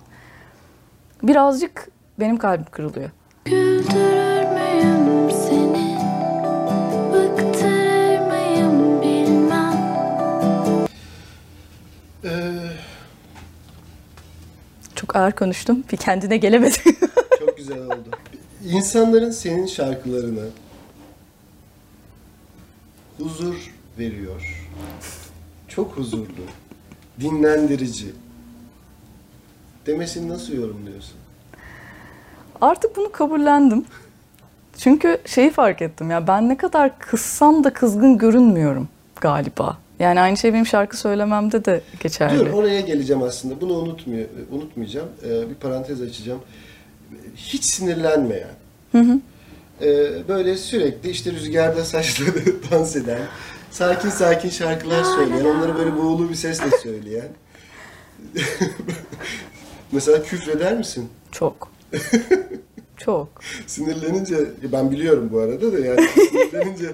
birazcık 1.22 1.88
benim 2.20 2.36
kalbim 2.36 2.66
kırılıyor. 2.70 3.10
Güldürür 3.44 4.19
Çok 15.10 15.16
ağır 15.16 15.32
konuştum. 15.32 15.84
Bir 15.92 15.96
kendine 15.96 16.36
gelemedim. 16.36 16.82
Çok 17.38 17.56
güzel 17.56 17.78
oldu. 17.78 18.08
İnsanların 18.64 19.30
senin 19.30 19.66
şarkılarına 19.66 20.44
huzur 23.18 23.74
veriyor. 23.98 24.68
Çok 25.68 25.96
huzurlu, 25.96 26.44
dinlendirici. 27.20 28.06
Demesini 29.86 30.28
nasıl 30.28 30.52
yorumluyorsun? 30.52 31.16
Artık 32.60 32.96
bunu 32.96 33.12
kabullendim. 33.12 33.84
Çünkü 34.78 35.18
şeyi 35.26 35.50
fark 35.50 35.82
ettim 35.82 36.10
ya 36.10 36.26
ben 36.26 36.48
ne 36.48 36.56
kadar 36.56 36.98
kızsam 36.98 37.64
da 37.64 37.72
kızgın 37.72 38.18
görünmüyorum 38.18 38.88
galiba. 39.20 39.78
Yani 40.00 40.20
aynı 40.20 40.36
şey 40.36 40.52
benim 40.52 40.66
şarkı 40.66 40.96
söylememde 40.96 41.64
de 41.64 41.80
geçerli. 42.02 42.38
Dur 42.38 42.52
oraya 42.52 42.80
geleceğim 42.80 43.22
aslında. 43.22 43.60
Bunu 43.60 43.72
unutmuyor, 43.72 44.26
unutmayacağım. 44.50 45.08
Ee, 45.24 45.50
bir 45.50 45.54
parantez 45.54 46.02
açacağım. 46.02 46.40
Hiç 47.36 47.64
sinirlenmeyen. 47.64 48.50
Ee, 48.94 50.28
böyle 50.28 50.56
sürekli 50.56 51.10
işte 51.10 51.32
rüzgarda 51.32 51.84
saçları 51.84 52.32
dans 52.70 52.96
eden, 52.96 53.20
sakin 53.70 54.10
sakin 54.10 54.50
şarkılar 54.50 55.04
söyleyen, 55.04 55.44
onları 55.44 55.78
böyle 55.78 55.96
buğulu 55.96 56.30
bir 56.30 56.34
sesle 56.34 56.70
söyleyen. 56.82 57.28
Mesela 59.92 60.22
küfreder 60.22 60.76
misin? 60.76 61.08
Çok. 61.32 61.72
Çok. 62.96 63.28
Sinirlenince, 63.66 64.36
ben 64.72 64.90
biliyorum 64.90 65.28
bu 65.32 65.38
arada 65.38 65.72
da 65.72 65.78
yani 65.78 66.08
sinirlenince 66.08 66.86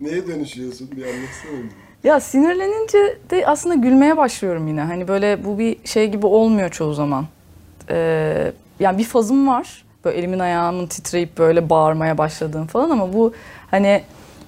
neye 0.00 0.26
dönüşüyorsun 0.26 0.90
bir 0.90 1.02
anlatsana. 1.02 1.91
Ya 2.04 2.20
sinirlenince 2.20 3.18
de 3.30 3.46
aslında 3.46 3.74
gülmeye 3.74 4.16
başlıyorum 4.16 4.68
yine. 4.68 4.80
Hani 4.80 5.08
böyle 5.08 5.44
bu 5.44 5.58
bir 5.58 5.76
şey 5.84 6.10
gibi 6.10 6.26
olmuyor 6.26 6.68
çoğu 6.68 6.94
zaman. 6.94 7.26
Ee, 7.90 8.52
yani 8.80 8.98
bir 8.98 9.04
fazım 9.04 9.48
var. 9.48 9.84
Böyle 10.04 10.18
elimin 10.18 10.38
ayağımın 10.38 10.86
titreyip 10.86 11.38
böyle 11.38 11.70
bağırmaya 11.70 12.18
başladığım 12.18 12.66
falan 12.66 12.90
ama 12.90 13.12
bu 13.12 13.32
hani 13.70 14.02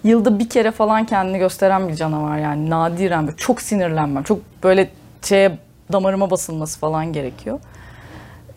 yılda 0.05 0.39
bir 0.39 0.49
kere 0.49 0.71
falan 0.71 1.07
kendini 1.07 1.39
gösteren 1.39 1.89
bir 1.89 1.95
canavar 1.95 2.39
yani 2.39 2.71
nadiren 2.71 3.27
böyle 3.27 3.37
çok 3.37 3.63
sinirlenmem. 3.63 4.23
Çok 4.23 4.39
böyle 4.63 4.89
şeye 5.23 5.59
damarıma 5.93 6.31
basılması 6.31 6.79
falan 6.79 7.13
gerekiyor. 7.13 7.61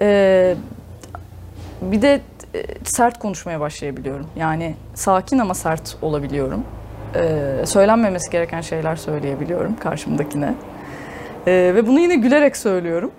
Ee, 0.01 0.55
bir 1.81 2.01
de 2.01 2.21
e, 2.55 2.65
sert 2.83 3.19
konuşmaya 3.19 3.59
başlayabiliyorum. 3.59 4.27
Yani 4.35 4.75
sakin 4.95 5.39
ama 5.39 5.53
sert 5.53 5.97
olabiliyorum. 6.01 6.63
Ee, 7.17 7.65
söylenmemesi 7.65 8.31
gereken 8.31 8.61
şeyler 8.61 8.95
söyleyebiliyorum 8.95 9.75
karşımdakine. 9.79 10.53
Ee, 11.47 11.51
ve 11.75 11.87
bunu 11.87 11.99
yine 11.99 12.15
gülerek 12.15 12.57
söylüyorum. 12.57 13.11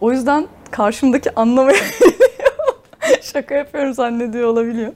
O 0.00 0.12
yüzden 0.12 0.46
karşımdaki 0.70 1.34
anlamayabiliyor. 1.34 2.14
Şaka 3.22 3.54
yapıyorum 3.54 3.94
zannediyor 3.94 4.48
olabiliyor. 4.48 4.92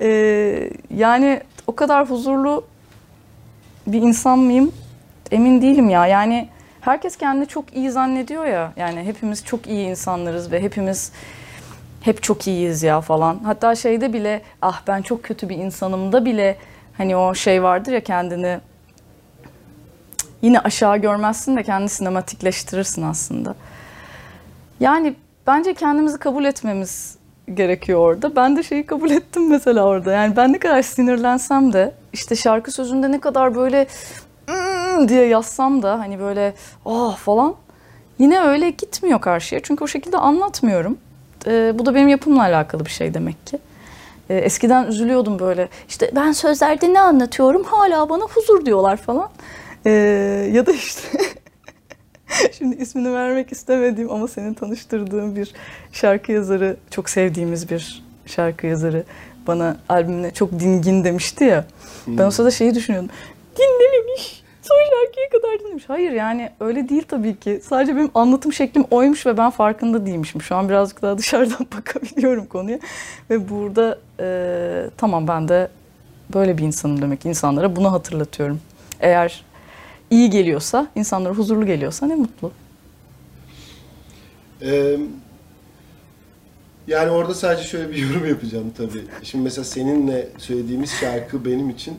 Ee, 0.00 0.70
yani 0.94 1.40
o 1.66 1.76
kadar 1.76 2.10
huzurlu 2.10 2.64
bir 3.86 4.02
insan 4.02 4.38
mıyım? 4.38 4.72
Emin 5.30 5.62
değilim 5.62 5.88
ya. 5.88 6.06
Yani 6.06 6.48
herkes 6.80 7.16
kendini 7.16 7.46
çok 7.46 7.76
iyi 7.76 7.90
zannediyor 7.90 8.44
ya. 8.44 8.72
Yani 8.76 9.02
hepimiz 9.02 9.44
çok 9.44 9.66
iyi 9.66 9.86
insanlarız 9.86 10.52
ve 10.52 10.62
hepimiz 10.62 11.12
hep 12.00 12.22
çok 12.22 12.46
iyiyiz 12.46 12.82
ya 12.82 13.00
falan. 13.00 13.40
Hatta 13.44 13.74
şeyde 13.74 14.12
bile 14.12 14.42
ah 14.62 14.82
ben 14.86 15.02
çok 15.02 15.22
kötü 15.22 15.48
bir 15.48 15.56
insanım 15.56 16.12
da 16.12 16.24
bile 16.24 16.56
hani 16.98 17.16
o 17.16 17.34
şey 17.34 17.62
vardır 17.62 17.92
ya 17.92 18.00
kendini 18.04 18.60
yine 20.42 20.60
aşağı 20.60 20.96
görmezsin 20.98 21.56
de 21.56 21.62
kendini 21.62 21.88
sinematikleştirirsin 21.88 23.02
aslında. 23.02 23.54
Yani 24.80 25.14
bence 25.46 25.74
kendimizi 25.74 26.18
kabul 26.18 26.44
etmemiz 26.44 27.16
gerekiyor 27.54 28.00
orada. 28.00 28.36
Ben 28.36 28.56
de 28.56 28.62
şeyi 28.62 28.86
kabul 28.86 29.10
ettim 29.10 29.50
mesela 29.50 29.84
orada. 29.84 30.12
Yani 30.12 30.36
ben 30.36 30.52
ne 30.52 30.58
kadar 30.58 30.82
sinirlensem 30.82 31.72
de 31.72 31.94
işte 32.12 32.36
şarkı 32.36 32.72
sözünde 32.72 33.12
ne 33.12 33.20
kadar 33.20 33.54
böyle 33.54 33.86
"Mm" 34.48 35.08
diye 35.08 35.24
yazsam 35.26 35.82
da 35.82 35.98
hani 35.98 36.20
böyle 36.20 36.54
ah 36.86 37.16
falan 37.16 37.54
yine 38.18 38.40
öyle 38.40 38.70
gitmiyor 38.70 39.20
karşıya. 39.20 39.60
Çünkü 39.62 39.84
o 39.84 39.86
şekilde 39.86 40.18
anlatmıyorum. 40.18 40.98
Ee, 41.46 41.72
bu 41.78 41.86
da 41.86 41.94
benim 41.94 42.08
yapımla 42.08 42.42
alakalı 42.42 42.84
bir 42.84 42.90
şey 42.90 43.14
demek 43.14 43.46
ki. 43.46 43.58
Ee, 44.30 44.34
eskiden 44.36 44.86
üzülüyordum 44.86 45.38
böyle. 45.38 45.68
İşte 45.88 46.10
ben 46.14 46.32
sözlerde 46.32 46.92
ne 46.92 47.00
anlatıyorum 47.00 47.64
hala 47.64 48.08
bana 48.08 48.24
huzur 48.24 48.66
diyorlar 48.66 48.96
falan. 48.96 49.30
Ee, 49.86 49.90
ya 50.52 50.66
da 50.66 50.72
işte 50.72 51.18
şimdi 52.58 52.76
ismini 52.76 53.12
vermek 53.12 53.52
istemediğim 53.52 54.10
ama 54.10 54.28
senin 54.28 54.54
tanıştırdığın 54.54 55.36
bir 55.36 55.52
şarkı 55.92 56.32
yazarı, 56.32 56.76
çok 56.90 57.10
sevdiğimiz 57.10 57.70
bir 57.70 58.04
şarkı 58.26 58.66
yazarı 58.66 59.04
bana 59.46 59.76
albümüne 59.88 60.30
çok 60.30 60.60
dingin 60.60 61.04
demişti 61.04 61.44
ya. 61.44 61.64
Ben 62.06 62.26
o 62.26 62.30
sırada 62.30 62.50
şeyi 62.50 62.74
düşünüyordum. 62.74 63.10
Dinlememiş. 63.56 64.43
Son 64.68 64.76
şarkıya 64.76 65.28
kadar 65.28 65.60
dinlemiş. 65.60 65.84
Hayır 65.88 66.12
yani 66.12 66.50
öyle 66.60 66.88
değil 66.88 67.02
tabii 67.08 67.40
ki. 67.40 67.60
Sadece 67.62 67.96
benim 67.96 68.10
anlatım 68.14 68.52
şeklim 68.52 68.84
oymuş 68.90 69.26
ve 69.26 69.36
ben 69.36 69.50
farkında 69.50 70.06
değilmişim. 70.06 70.42
Şu 70.42 70.56
an 70.56 70.68
birazcık 70.68 71.02
daha 71.02 71.18
dışarıdan 71.18 71.66
bakabiliyorum 71.76 72.46
konuya. 72.46 72.78
Ve 73.30 73.48
burada 73.48 73.98
e, 74.20 74.90
tamam 74.96 75.28
ben 75.28 75.48
de 75.48 75.68
böyle 76.34 76.58
bir 76.58 76.62
insanım 76.62 77.02
demek. 77.02 77.26
İnsanlara 77.26 77.76
bunu 77.76 77.92
hatırlatıyorum. 77.92 78.60
Eğer 79.00 79.44
iyi 80.10 80.30
geliyorsa, 80.30 80.86
insanlara 80.94 81.34
huzurlu 81.34 81.66
geliyorsa 81.66 82.06
ne 82.06 82.14
mutlu. 82.14 82.52
Ee, 84.62 84.96
yani 86.86 87.10
orada 87.10 87.34
sadece 87.34 87.68
şöyle 87.68 87.90
bir 87.90 87.96
yorum 88.08 88.28
yapacağım 88.28 88.72
tabii. 88.76 89.04
Şimdi 89.22 89.44
mesela 89.44 89.64
seninle 89.64 90.28
söylediğimiz 90.38 90.90
şarkı 90.90 91.44
benim 91.44 91.70
için 91.70 91.98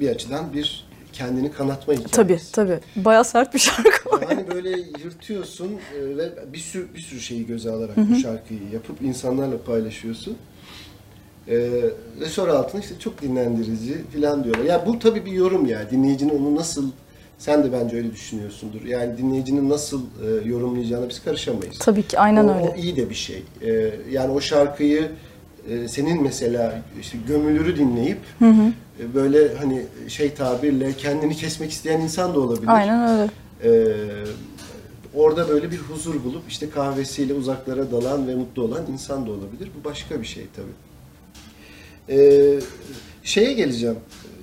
bir 0.00 0.08
açıdan 0.08 0.52
bir 0.52 0.86
kendini 1.18 1.52
kanatma 1.52 1.94
hikayesi. 1.94 2.14
Tabii 2.14 2.38
tabii. 2.52 2.80
Bayağı 2.96 3.24
sert 3.24 3.54
bir 3.54 3.58
şarkı. 3.58 4.24
Yani 4.30 4.50
böyle 4.54 4.70
yırtıyorsun 5.04 5.72
e, 5.72 6.16
ve 6.16 6.52
bir 6.52 6.58
sürü 6.58 6.94
bir 6.94 7.00
sürü 7.00 7.20
şeyi 7.20 7.46
göze 7.46 7.70
alarak 7.70 7.96
bu 7.96 8.14
şarkıyı 8.14 8.60
yapıp 8.72 9.02
insanlarla 9.02 9.62
paylaşıyorsun. 9.62 10.36
E, 11.48 11.56
ve 12.20 12.26
sonra 12.28 12.52
altına 12.52 12.80
işte 12.80 12.94
çok 12.98 13.22
dinlendirici 13.22 14.04
falan 14.14 14.44
diyorlar. 14.44 14.64
Ya 14.64 14.86
bu 14.86 14.98
tabii 14.98 15.26
bir 15.26 15.32
yorum 15.32 15.66
ya. 15.66 15.90
Dinleyicinin 15.90 16.38
onu 16.38 16.56
nasıl 16.56 16.90
sen 17.38 17.64
de 17.64 17.72
bence 17.72 17.96
öyle 17.96 18.12
düşünüyorsundur. 18.12 18.84
Yani 18.84 19.18
dinleyicinin 19.18 19.70
nasıl 19.70 20.02
e, 20.02 20.48
yorumlayacağına 20.48 21.08
biz 21.08 21.24
karışamayız. 21.24 21.78
Tabii 21.78 22.02
ki 22.02 22.18
aynen 22.18 22.48
o, 22.48 22.54
öyle. 22.54 22.68
O 22.68 22.76
iyi 22.76 22.96
de 22.96 23.10
bir 23.10 23.14
şey. 23.14 23.42
E, 23.62 23.90
yani 24.10 24.32
o 24.32 24.40
şarkıyı 24.40 25.08
e, 25.70 25.88
senin 25.88 26.22
mesela 26.22 26.82
işte 27.00 27.18
gömülürü 27.28 27.76
dinleyip 27.76 28.18
e, 29.00 29.14
böyle 29.14 29.54
hani 29.54 29.82
şey 30.08 30.34
tabirle 30.34 30.92
kendini 30.92 31.36
kesmek 31.36 31.70
isteyen 31.70 32.00
insan 32.00 32.34
da 32.34 32.40
olabilir. 32.40 32.68
Aynen 32.68 33.08
öyle. 33.10 33.30
Ee, 33.64 33.94
orada 35.14 35.48
böyle 35.48 35.70
bir 35.70 35.78
huzur 35.78 36.24
bulup 36.24 36.42
işte 36.48 36.70
kahvesiyle 36.70 37.34
uzaklara 37.34 37.90
dalan 37.90 38.28
ve 38.28 38.34
mutlu 38.34 38.62
olan 38.62 38.82
insan 38.92 39.26
da 39.26 39.30
olabilir. 39.30 39.70
Bu 39.80 39.84
başka 39.84 40.20
bir 40.20 40.26
şey 40.26 40.46
tabii. 40.56 42.18
Ee, 42.18 42.60
şeye 43.22 43.52
geleceğim. 43.52 43.96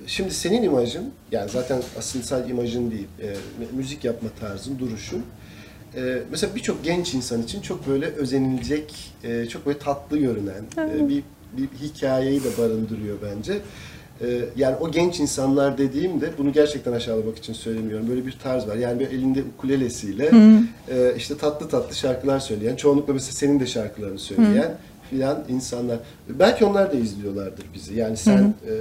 Şimdi 0.06 0.34
senin 0.34 0.62
imajın, 0.62 1.10
yani 1.32 1.50
zaten 1.50 1.82
aslında 1.98 2.24
sadece 2.24 2.50
imajın 2.50 2.90
değil, 2.90 3.06
e, 3.22 3.36
müzik 3.76 4.04
yapma 4.04 4.28
tarzın, 4.40 4.78
duruşun. 4.78 5.22
E, 5.96 6.22
mesela 6.30 6.54
birçok 6.54 6.84
genç 6.84 7.14
insan 7.14 7.42
için 7.42 7.60
çok 7.60 7.88
böyle 7.88 8.06
özenilecek, 8.06 9.12
e, 9.24 9.46
çok 9.46 9.66
böyle 9.66 9.78
tatlı 9.78 10.18
görünen 10.18 10.64
e, 10.78 11.08
bir, 11.08 11.22
bir 11.56 11.68
hikayeyi 11.82 12.44
de 12.44 12.48
barındırıyor 12.58 13.16
bence. 13.22 13.58
E, 14.20 14.26
yani 14.56 14.76
o 14.76 14.90
genç 14.90 15.20
insanlar 15.20 15.78
dediğimde 15.78 16.30
bunu 16.38 16.52
gerçekten 16.52 16.92
aşağılamak 16.92 17.38
için 17.38 17.52
söylemiyorum. 17.52 18.08
Böyle 18.08 18.26
bir 18.26 18.38
tarz 18.42 18.68
var. 18.68 18.76
Yani 18.76 19.00
bir 19.00 19.06
elinde 19.06 19.42
ukulelesiyle 19.56 20.30
e, 20.88 21.14
işte 21.16 21.36
tatlı 21.36 21.68
tatlı 21.68 21.94
şarkılar 21.94 22.40
söyleyen, 22.40 22.76
çoğunlukla 22.76 23.12
mesela 23.12 23.32
senin 23.32 23.60
de 23.60 23.66
şarkılarını 23.66 24.18
söyleyen 24.18 24.76
filan 25.10 25.44
insanlar. 25.48 25.98
Belki 26.28 26.64
onlar 26.64 26.92
da 26.92 26.96
izliyorlardır 26.96 27.66
bizi. 27.74 27.94
Yani 27.94 28.16
sen 28.16 28.38
e, 28.38 28.72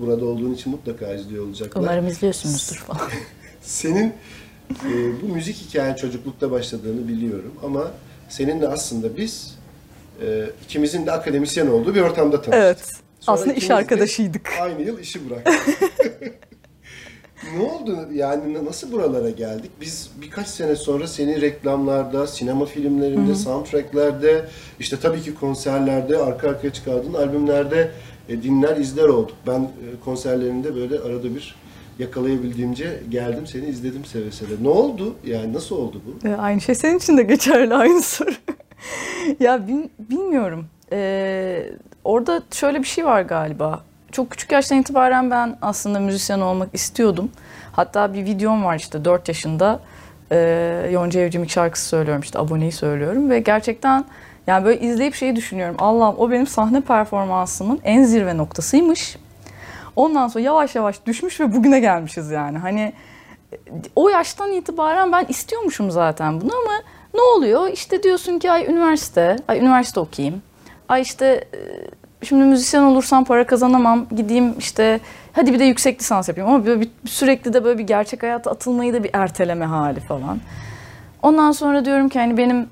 burada 0.00 0.24
olduğun 0.24 0.54
için 0.54 0.72
mutlaka 0.72 1.14
izliyor 1.14 1.46
olacaklar. 1.46 1.82
Umarım 1.82 2.06
izliyorsunuzdur 2.06 2.76
falan. 2.76 3.00
Senin 3.62 4.12
e, 4.70 5.22
bu 5.22 5.26
müzik 5.34 5.56
hikayen 5.56 5.94
çocuklukta 5.94 6.50
başladığını 6.50 7.08
biliyorum 7.08 7.54
ama 7.64 7.90
seninle 8.28 8.68
aslında 8.68 9.16
biz 9.16 9.58
e, 10.22 10.50
ikimizin 10.64 11.06
de 11.06 11.12
akademisyen 11.12 11.66
olduğu 11.66 11.94
bir 11.94 12.00
ortamda 12.00 12.42
tanıştık. 12.42 12.54
evet. 12.64 12.92
Sonra 13.20 13.38
Aslında 13.38 13.54
iş 13.54 13.70
arkadaşıydık. 13.70 14.50
Aynı 14.60 14.82
yıl 14.82 14.98
işi 14.98 15.30
bıraktık. 15.30 15.54
ne 17.56 17.62
oldu 17.62 17.98
yani 18.12 18.54
na- 18.54 18.64
nasıl 18.64 18.92
buralara 18.92 19.30
geldik? 19.30 19.70
Biz 19.80 20.10
birkaç 20.22 20.48
sene 20.48 20.76
sonra 20.76 21.06
seni 21.06 21.40
reklamlarda, 21.40 22.26
sinema 22.26 22.66
filmlerinde, 22.66 23.34
soundtracklerde, 23.34 24.44
işte 24.80 24.96
tabii 25.02 25.22
ki 25.22 25.34
konserlerde, 25.34 26.18
arka 26.18 26.48
arkaya 26.48 26.72
çıkardığın 26.72 27.14
albümlerde 27.14 27.90
e, 28.28 28.42
dinler, 28.42 28.76
izler 28.76 29.04
olduk. 29.04 29.36
Ben 29.46 29.60
e, 29.60 29.68
konserlerinde 30.04 30.74
böyle 30.76 30.98
arada 30.98 31.34
bir 31.34 31.54
yakalayabildiğimce 32.00 33.00
geldim 33.08 33.46
seni 33.46 33.66
izledim 33.66 34.04
seve 34.04 34.30
seve. 34.30 34.50
Ne 34.62 34.68
oldu? 34.68 35.14
Yani 35.26 35.52
nasıl 35.52 35.76
oldu 35.76 36.00
bu? 36.06 36.28
Ee, 36.28 36.34
Aynı 36.34 36.60
şey 36.60 36.74
senin 36.74 36.98
için 36.98 37.16
de 37.16 37.22
geçerli 37.22 37.74
aynı 37.84 38.02
soru. 38.02 38.30
ya 39.40 39.66
bin- 39.68 39.90
bilmiyorum. 39.98 40.66
Ee, 40.92 41.62
orada 42.04 42.42
şöyle 42.52 42.78
bir 42.78 42.84
şey 42.88 43.04
var 43.06 43.22
galiba. 43.22 43.80
Çok 44.12 44.30
küçük 44.30 44.52
yaştan 44.52 44.78
itibaren 44.78 45.30
ben 45.30 45.56
aslında 45.62 46.00
müzisyen 46.00 46.40
olmak 46.40 46.68
istiyordum. 46.72 47.30
Hatta 47.72 48.14
bir 48.14 48.24
videom 48.24 48.64
var 48.64 48.76
işte 48.76 49.04
4 49.04 49.28
yaşında. 49.28 49.80
Ee, 50.32 50.88
Yonca 50.92 51.20
Evcimik 51.20 51.50
şarkısı 51.50 51.88
söylüyorum 51.88 52.22
işte 52.22 52.38
aboneyi 52.38 52.72
söylüyorum 52.72 53.30
ve 53.30 53.38
gerçekten 53.40 54.04
yani 54.46 54.64
böyle 54.64 54.80
izleyip 54.80 55.14
şeyi 55.14 55.36
düşünüyorum. 55.36 55.76
Allah'ım 55.78 56.14
o 56.18 56.30
benim 56.30 56.46
sahne 56.46 56.80
performansımın 56.80 57.80
en 57.84 58.04
zirve 58.04 58.36
noktasıymış. 58.36 59.16
Ondan 59.96 60.28
sonra 60.28 60.44
yavaş 60.44 60.74
yavaş 60.74 61.06
düşmüş 61.06 61.40
ve 61.40 61.54
bugüne 61.54 61.80
gelmişiz 61.80 62.30
yani. 62.30 62.58
Hani 62.58 62.92
o 63.96 64.08
yaştan 64.08 64.52
itibaren 64.52 65.12
ben 65.12 65.26
istiyormuşum 65.28 65.90
zaten 65.90 66.40
bunu 66.40 66.52
ama 66.64 66.72
ne 67.14 67.20
oluyor? 67.20 67.68
İşte 67.68 68.02
diyorsun 68.02 68.38
ki 68.38 68.50
ay 68.50 68.66
üniversite, 68.66 69.36
ay 69.48 69.58
üniversite 69.58 70.00
okuyayım. 70.00 70.42
Ay 70.88 71.02
işte 71.02 71.44
e, 71.54 71.58
şimdi 72.26 72.44
müzisyen 72.44 72.82
olursam 72.82 73.24
para 73.24 73.46
kazanamam. 73.46 74.06
Gideyim 74.16 74.54
işte 74.58 75.00
hadi 75.32 75.52
bir 75.52 75.58
de 75.58 75.64
yüksek 75.64 76.00
lisans 76.00 76.28
yapayım 76.28 76.50
ama 76.50 76.66
böyle 76.66 76.80
bir, 76.80 76.90
sürekli 77.06 77.52
de 77.52 77.64
böyle 77.64 77.78
bir 77.78 77.86
gerçek 77.86 78.22
hayata 78.22 78.50
atılmayı 78.50 78.94
da 78.94 79.04
bir 79.04 79.10
erteleme 79.12 79.64
hali 79.64 80.00
falan. 80.00 80.40
Ondan 81.22 81.52
sonra 81.52 81.84
diyorum 81.84 82.08
ki 82.08 82.18
hani 82.18 82.36
benim 82.36 82.68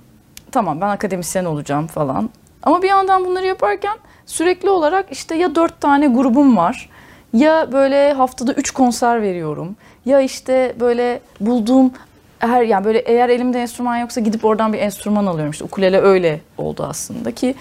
tamam 0.53 0.81
ben 0.81 0.89
akademisyen 0.89 1.45
olacağım 1.45 1.87
falan. 1.87 2.31
Ama 2.63 2.83
bir 2.83 2.89
yandan 2.89 3.25
bunları 3.25 3.47
yaparken 3.47 3.97
sürekli 4.27 4.71
olarak 4.71 5.07
işte 5.13 5.35
ya 5.35 5.55
dört 5.55 5.81
tane 5.81 6.07
grubum 6.07 6.57
var. 6.57 6.91
Ya 7.33 7.73
böyle 7.73 8.13
haftada 8.13 8.53
üç 8.53 8.71
konser 8.71 9.23
veriyorum. 9.23 9.77
Ya 10.05 10.21
işte 10.21 10.75
böyle 10.81 11.21
bulduğum 11.41 11.93
her 12.39 12.63
yani 12.63 12.85
böyle 12.85 12.99
eğer 12.99 13.29
elimde 13.29 13.63
enstrüman 13.63 13.97
yoksa 13.97 14.21
gidip 14.21 14.45
oradan 14.45 14.73
bir 14.73 14.79
enstrüman 14.79 15.27
alıyorum. 15.27 15.51
İşte 15.51 15.65
ukulele 15.65 16.01
öyle 16.01 16.41
oldu 16.59 16.87
aslında 16.89 17.31
ki 17.31 17.55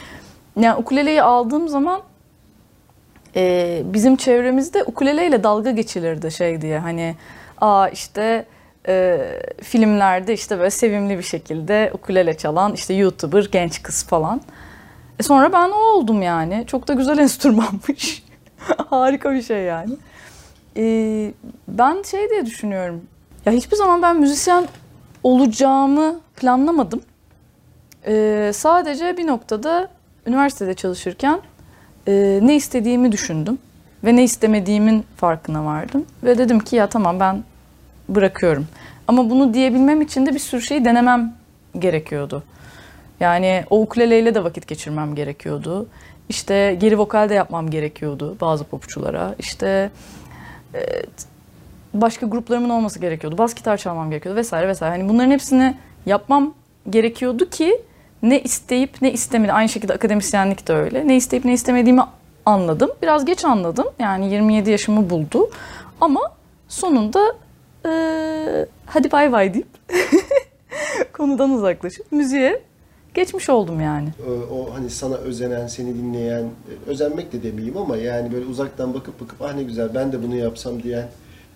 yani 0.59 0.75
ukuleleyi 0.75 1.21
aldığım 1.21 1.67
zaman 1.67 2.01
e, 3.36 3.81
bizim 3.86 4.15
çevremizde 4.15 4.83
ukuleleyle 4.83 5.43
dalga 5.43 5.71
geçilirdi 5.71 6.31
şey 6.31 6.62
diye 6.62 6.79
hani 6.79 7.15
aa 7.62 7.88
işte 7.88 8.45
e, 8.88 9.19
filmlerde 9.62 10.33
işte 10.33 10.57
böyle 10.57 10.69
sevimli 10.69 11.17
bir 11.17 11.24
şekilde 11.24 11.91
ukulele 11.93 12.38
çalan 12.38 12.74
işte 12.74 12.93
YouTuber 12.93 13.50
genç 13.51 13.83
kız 13.83 14.03
falan. 14.07 14.41
E 15.19 15.24
sonra 15.24 15.53
ben 15.53 15.69
o 15.69 15.75
oldum 15.75 16.21
yani. 16.21 16.63
Çok 16.67 16.88
da 16.88 16.93
güzel 16.93 17.17
enstrümanmış. 17.27 18.26
Harika 18.89 19.33
bir 19.33 19.41
şey 19.41 19.63
yani. 19.63 19.93
E, 20.77 20.83
ben 21.67 22.01
şey 22.03 22.29
diye 22.29 22.45
düşünüyorum. 22.45 23.01
Ya 23.45 23.53
hiçbir 23.53 23.75
zaman 23.75 24.01
ben 24.01 24.19
müzisyen 24.19 24.67
olacağımı 25.23 26.19
planlamadım. 26.35 27.01
E, 28.07 28.51
sadece 28.53 29.17
bir 29.17 29.27
noktada 29.27 29.89
üniversitede 30.25 30.73
çalışırken 30.73 31.39
e, 32.07 32.39
ne 32.41 32.55
istediğimi 32.55 33.11
düşündüm 33.11 33.59
ve 34.03 34.15
ne 34.15 34.23
istemediğimin 34.23 35.05
farkına 35.17 35.65
vardım 35.65 36.05
ve 36.23 36.37
dedim 36.37 36.59
ki 36.59 36.75
ya 36.75 36.87
tamam 36.89 37.19
ben 37.19 37.43
bırakıyorum. 38.09 38.67
Ama 39.07 39.29
bunu 39.29 39.53
diyebilmem 39.53 40.01
için 40.01 40.25
de 40.25 40.33
bir 40.33 40.39
sürü 40.39 40.61
şeyi 40.61 40.85
denemem 40.85 41.33
gerekiyordu. 41.79 42.43
Yani 43.19 43.63
o 43.69 43.81
ukuleleyle 43.81 44.35
de 44.35 44.43
vakit 44.43 44.67
geçirmem 44.67 45.15
gerekiyordu. 45.15 45.87
İşte 46.29 46.77
geri 46.79 47.00
vokal 47.00 47.29
de 47.29 47.34
yapmam 47.34 47.69
gerekiyordu 47.69 48.38
bazı 48.41 48.63
popçulara. 48.63 49.36
İşte 49.39 49.91
e, 50.75 50.79
başka 51.93 52.25
gruplarımın 52.25 52.69
olması 52.69 53.00
gerekiyordu. 53.00 53.38
Bas 53.38 53.53
gitar 53.55 53.77
çalmam 53.77 54.10
gerekiyordu 54.10 54.39
vesaire 54.39 54.67
vesaire. 54.67 54.98
Hani 54.98 55.10
bunların 55.10 55.31
hepsini 55.31 55.75
yapmam 56.05 56.53
gerekiyordu 56.89 57.50
ki 57.50 57.81
ne 58.24 58.41
isteyip 58.41 59.01
ne 59.01 59.12
istemedi. 59.12 59.53
Aynı 59.53 59.69
şekilde 59.69 59.93
akademisyenlik 59.93 60.67
de 60.67 60.74
öyle. 60.74 61.07
Ne 61.07 61.15
isteyip 61.15 61.46
ne 61.46 61.53
istemediğimi 61.53 62.01
anladım. 62.46 62.91
Biraz 63.01 63.25
geç 63.25 63.46
anladım. 63.46 63.88
Yani 64.00 64.34
27 64.34 64.72
yaşımı 64.72 65.10
buldu. 65.10 65.50
Ama 66.01 66.22
sonunda 66.67 67.36
e, 67.86 67.91
hadi 68.86 69.12
bay 69.12 69.31
bay 69.31 69.53
deyip 69.53 69.67
konudan 71.13 71.51
uzaklaşıp 71.51 72.12
müziğe 72.12 72.62
geçmiş 73.17 73.50
oldum 73.50 73.81
yani. 73.81 74.09
O, 74.27 74.55
o 74.55 74.74
hani 74.75 74.89
sana 74.89 75.15
özenen, 75.15 75.67
seni 75.67 75.95
dinleyen, 75.95 76.43
e, 76.43 76.89
özenmek 76.89 77.33
de 77.33 77.43
demeyeyim 77.43 77.77
ama 77.77 77.97
yani 77.97 78.31
böyle 78.31 78.45
uzaktan 78.45 78.93
bakıp 78.93 79.21
bakıp 79.21 79.41
ah 79.41 79.55
ne 79.55 79.63
güzel 79.63 79.95
ben 79.95 80.12
de 80.12 80.24
bunu 80.24 80.36
yapsam 80.36 80.83
diyen 80.83 81.07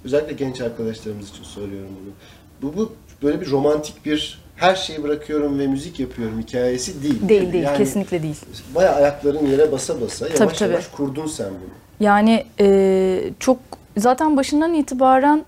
özellikle 0.05 0.33
genç 0.33 0.61
arkadaşlarımız 0.61 1.29
için 1.29 1.43
söylüyorum 1.43 1.89
bunu. 2.01 2.13
Bu, 2.61 2.77
bu 2.77 2.93
böyle 3.23 3.41
bir 3.41 3.51
romantik 3.51 4.05
bir 4.05 4.41
her 4.55 4.75
şeyi 4.75 5.03
bırakıyorum 5.03 5.59
ve 5.59 5.67
müzik 5.67 5.99
yapıyorum 5.99 6.39
hikayesi 6.39 7.03
değil. 7.03 7.29
Değil 7.29 7.53
değil 7.53 7.63
Yani 7.63 7.77
kesinlikle 7.77 8.23
değil. 8.23 8.39
Bayağı 8.75 8.95
ayakların 8.95 9.47
yere 9.47 9.71
basa 9.71 10.01
basa 10.01 10.25
yavaş 10.25 10.39
Tabii, 10.39 10.53
tabii. 10.53 10.71
yavaş 10.71 10.87
kurdun 10.87 11.27
sen 11.27 11.49
bunu. 11.49 12.05
Yani 12.07 12.45
e, 12.59 13.33
çok 13.39 13.57
zaten 13.97 14.37
başından 14.37 14.73
itibaren 14.73 15.45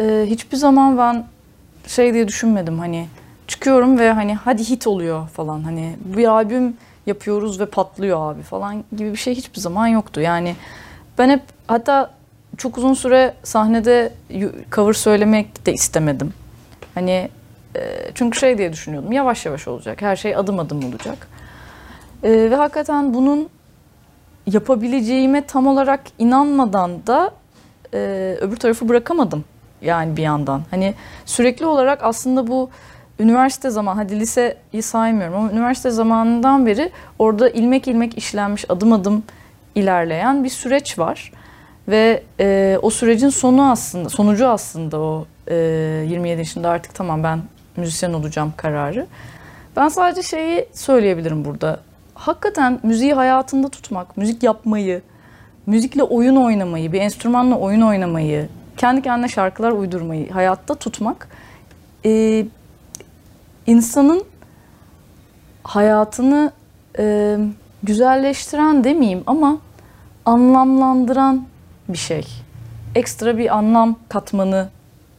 e, 0.00 0.24
hiçbir 0.26 0.56
zaman 0.56 0.98
ben 0.98 1.26
şey 1.86 2.14
diye 2.14 2.28
düşünmedim 2.28 2.78
hani 2.78 3.06
çıkıyorum 3.46 3.98
ve 3.98 4.12
hani 4.12 4.34
hadi 4.34 4.64
hit 4.64 4.86
oluyor 4.86 5.28
falan 5.28 5.62
hani 5.62 5.96
bir 6.04 6.26
albüm 6.26 6.76
yapıyoruz 7.06 7.60
ve 7.60 7.66
patlıyor 7.66 8.32
abi 8.32 8.42
falan 8.42 8.84
gibi 8.96 9.12
bir 9.12 9.16
şey 9.16 9.34
hiçbir 9.34 9.60
zaman 9.60 9.86
yoktu. 9.86 10.20
Yani 10.20 10.56
ben 11.18 11.30
hep 11.30 11.42
hatta 11.66 12.10
çok 12.56 12.78
uzun 12.78 12.94
süre 12.94 13.34
sahnede 13.42 14.12
cover 14.72 14.92
söylemek 14.92 15.66
de 15.66 15.72
istemedim. 15.72 16.32
Hani 16.94 17.30
e, 17.76 18.10
çünkü 18.14 18.38
şey 18.38 18.58
diye 18.58 18.72
düşünüyordum 18.72 19.12
yavaş 19.12 19.46
yavaş 19.46 19.68
olacak 19.68 20.02
her 20.02 20.16
şey 20.16 20.36
adım 20.36 20.58
adım 20.58 20.84
olacak. 20.84 21.28
E, 22.22 22.30
ve 22.30 22.54
hakikaten 22.54 23.14
bunun 23.14 23.48
yapabileceğime 24.46 25.46
tam 25.46 25.66
olarak 25.66 26.00
inanmadan 26.18 27.06
da 27.06 27.30
e, 27.94 27.98
öbür 28.40 28.56
tarafı 28.56 28.88
bırakamadım 28.88 29.44
yani 29.82 30.16
bir 30.16 30.22
yandan. 30.22 30.62
Hani 30.70 30.94
sürekli 31.24 31.66
olarak 31.66 32.04
aslında 32.04 32.46
bu 32.46 32.70
üniversite 33.18 33.70
zaman 33.70 33.96
hadi 33.96 34.20
liseyi 34.20 34.82
saymıyorum 34.82 35.34
ama 35.34 35.52
üniversite 35.52 35.90
zamanından 35.90 36.66
beri 36.66 36.90
orada 37.18 37.48
ilmek 37.48 37.88
ilmek 37.88 38.18
işlenmiş 38.18 38.64
adım 38.70 38.92
adım 38.92 39.22
ilerleyen 39.74 40.44
bir 40.44 40.48
süreç 40.48 40.98
var. 40.98 41.32
Ve 41.88 42.22
e, 42.40 42.78
o 42.82 42.90
sürecin 42.90 43.28
sonu 43.28 43.70
aslında 43.70 44.08
sonucu 44.08 44.48
aslında 44.48 45.00
o 45.00 45.26
e, 45.48 45.54
27 46.08 46.38
yaşında 46.38 46.70
artık 46.70 46.94
tamam 46.94 47.22
ben 47.22 47.42
müzisyen 47.76 48.12
olacağım 48.12 48.52
kararı. 48.56 49.06
Ben 49.76 49.88
sadece 49.88 50.22
şeyi 50.22 50.68
söyleyebilirim 50.72 51.44
burada. 51.44 51.80
Hakikaten 52.14 52.80
müziği 52.82 53.14
hayatında 53.14 53.68
tutmak, 53.68 54.16
müzik 54.16 54.42
yapmayı, 54.42 55.02
müzikle 55.66 56.02
oyun 56.02 56.36
oynamayı, 56.36 56.92
bir 56.92 57.00
enstrümanla 57.00 57.58
oyun 57.58 57.80
oynamayı, 57.80 58.48
kendi 58.76 59.02
kendine 59.02 59.28
şarkılar 59.28 59.72
uydurmayı 59.72 60.30
hayatta 60.30 60.74
tutmak 60.74 61.28
e, 62.04 62.44
insanın 63.66 64.24
hayatını 65.64 66.52
e, 66.98 67.36
güzelleştiren 67.82 68.84
demeyeyim 68.84 69.22
ama 69.26 69.58
anlamlandıran 70.24 71.46
bir 71.88 71.98
şey. 71.98 72.26
Ekstra 72.94 73.38
bir 73.38 73.56
anlam 73.56 73.98
katmanı 74.08 74.68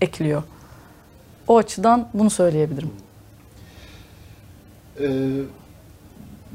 ekliyor. 0.01 0.43
O 1.47 1.57
açıdan 1.57 2.07
bunu 2.13 2.29
söyleyebilirim. 2.29 2.91
Ee, 4.99 5.07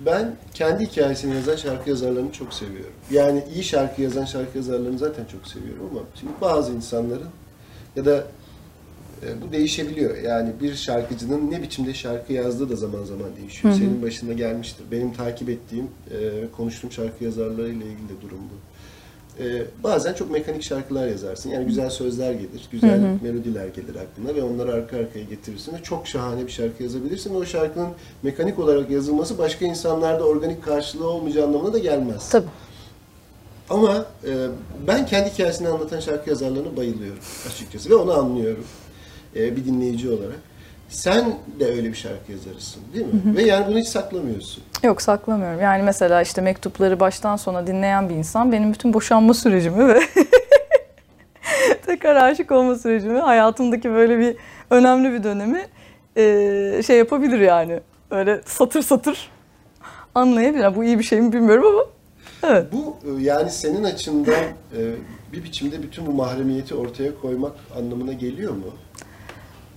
ben 0.06 0.36
kendi 0.54 0.86
hikayesini 0.86 1.34
yazan 1.34 1.56
şarkı 1.56 1.90
yazarlarını 1.90 2.32
çok 2.32 2.54
seviyorum. 2.54 2.94
Yani 3.10 3.44
iyi 3.54 3.64
şarkı 3.64 4.02
yazan 4.02 4.24
şarkı 4.24 4.58
yazarlarını 4.58 4.98
zaten 4.98 5.24
çok 5.24 5.46
seviyorum 5.46 5.88
ama 5.90 6.00
şimdi 6.14 6.32
bazı 6.40 6.72
insanların 6.72 7.28
ya 7.96 8.04
da 8.04 8.24
bu 9.42 9.52
değişebiliyor. 9.52 10.16
Yani 10.16 10.50
bir 10.62 10.74
şarkıcının 10.74 11.50
ne 11.50 11.62
biçimde 11.62 11.94
şarkı 11.94 12.32
yazdığı 12.32 12.70
da 12.70 12.76
zaman 12.76 13.04
zaman 13.04 13.36
değişiyor. 13.40 13.74
Hı 13.74 13.78
hı. 13.78 13.80
Senin 13.80 14.02
başına 14.02 14.32
gelmiştir. 14.32 14.84
Benim 14.90 15.12
takip 15.12 15.48
ettiğim 15.48 15.84
e, 16.10 16.16
konuştuğum 16.56 16.92
şarkı 16.92 17.24
yazarlarıyla 17.24 17.86
ilgili 17.86 18.08
de 18.08 18.22
durum 18.22 18.38
bu. 18.38 18.72
E, 19.44 19.64
bazen 19.84 20.12
çok 20.14 20.30
mekanik 20.30 20.62
şarkılar 20.62 21.08
yazarsın. 21.08 21.50
Yani 21.50 21.66
güzel 21.66 21.90
sözler 21.90 22.32
gelir, 22.32 22.68
güzel 22.72 23.00
Hı 23.00 23.06
hı. 23.06 23.18
melodiler 23.22 23.66
gelir 23.66 23.96
aklına 23.96 24.36
ve 24.36 24.42
onları 24.42 24.72
arka 24.72 24.96
arkaya 24.96 25.24
getirirsin 25.24 25.74
ve 25.74 25.82
çok 25.82 26.06
şahane 26.06 26.46
bir 26.46 26.52
şarkı 26.52 26.82
yazabilirsin. 26.82 27.34
Ve 27.34 27.38
o 27.38 27.44
şarkının 27.44 27.88
mekanik 28.22 28.58
olarak 28.58 28.90
yazılması 28.90 29.38
başka 29.38 29.64
insanlarda 29.64 30.24
organik 30.24 30.64
karşılığı 30.64 31.08
olmayacağı 31.08 31.46
anlamına 31.46 31.72
da 31.72 31.78
gelmez. 31.78 32.30
Tabii. 32.30 32.48
Ama 33.70 34.06
e, 34.24 34.46
ben 34.86 35.06
kendi 35.06 35.30
hikayesini 35.30 35.68
anlatan 35.68 36.00
şarkı 36.00 36.30
yazarlarına 36.30 36.76
bayılıyorum 36.76 37.22
açıkçası 37.48 37.90
ve 37.90 37.94
onu 37.94 38.12
anlıyorum 38.12 38.64
e, 39.36 39.56
bir 39.56 39.64
dinleyici 39.64 40.10
olarak. 40.10 40.38
Sen 40.88 41.24
de 41.60 41.66
öyle 41.66 41.88
bir 41.88 41.94
şarkı 41.94 42.32
yazarısın 42.32 42.82
değil 42.94 43.06
mi? 43.06 43.36
Ve 43.36 43.42
yani 43.42 43.66
bunu 43.66 43.78
hiç 43.78 43.88
saklamıyorsun. 43.88 44.62
Yok 44.82 45.02
saklamıyorum. 45.02 45.60
Yani 45.60 45.82
mesela 45.82 46.22
işte 46.22 46.40
mektupları 46.40 47.00
baştan 47.00 47.36
sona 47.36 47.66
dinleyen 47.66 48.08
bir 48.08 48.14
insan 48.14 48.52
benim 48.52 48.72
bütün 48.72 48.94
boşanma 48.94 49.34
sürecimi 49.34 49.88
ve 49.88 50.00
tekrar 51.86 52.16
aşık 52.16 52.52
olma 52.52 52.74
sürecimi 52.74 53.18
hayatımdaki 53.18 53.90
böyle 53.90 54.18
bir 54.18 54.36
önemli 54.70 55.12
bir 55.12 55.24
dönemi 55.24 55.66
e, 56.16 56.82
şey 56.86 56.98
yapabilir 56.98 57.40
yani. 57.40 57.80
Öyle 58.10 58.40
satır 58.44 58.82
satır 58.82 59.30
anlayabilir. 60.14 60.76
Bu 60.76 60.84
iyi 60.84 60.98
bir 60.98 61.04
şey 61.04 61.20
mi 61.20 61.32
bilmiyorum 61.32 61.66
ama 61.66 61.84
evet. 62.42 62.66
Bu 62.72 62.96
e, 63.04 63.22
yani 63.22 63.50
senin 63.50 63.84
açından 63.84 64.44
e, 64.76 64.80
bir 65.32 65.44
biçimde 65.44 65.82
bütün 65.82 66.06
bu 66.06 66.12
mahremiyeti 66.12 66.74
ortaya 66.74 67.20
koymak 67.20 67.52
anlamına 67.78 68.12
geliyor 68.12 68.52
mu? 68.52 68.66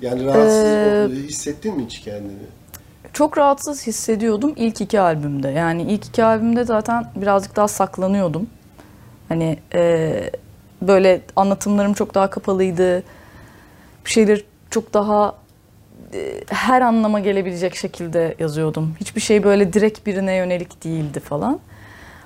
Yani 0.01 0.25
rahatsız 0.25 0.63
Ee, 0.63 1.27
hissettin 1.27 1.77
mi 1.77 1.85
hiç 1.85 1.99
kendini? 1.99 2.37
Çok 3.13 3.37
rahatsız 3.37 3.87
hissediyordum 3.87 4.53
ilk 4.55 4.81
iki 4.81 4.99
albümde. 4.99 5.49
Yani 5.49 5.81
ilk 5.81 6.05
iki 6.05 6.23
albümde 6.23 6.63
zaten 6.63 7.05
birazcık 7.15 7.55
daha 7.55 7.67
saklanıyordum. 7.67 8.47
Hani 9.29 9.59
e, 9.73 10.29
böyle 10.81 11.21
anlatımlarım 11.35 11.93
çok 11.93 12.15
daha 12.15 12.29
kapalıydı. 12.29 13.03
Bir 14.05 14.09
şeyleri 14.09 14.43
çok 14.69 14.93
daha 14.93 15.35
e, 16.13 16.41
her 16.47 16.81
anlama 16.81 17.19
gelebilecek 17.19 17.75
şekilde 17.75 18.35
yazıyordum. 18.39 18.95
Hiçbir 18.99 19.21
şey 19.21 19.43
böyle 19.43 19.73
direkt 19.73 20.05
birine 20.05 20.33
yönelik 20.35 20.83
değildi 20.83 21.19
falan. 21.19 21.59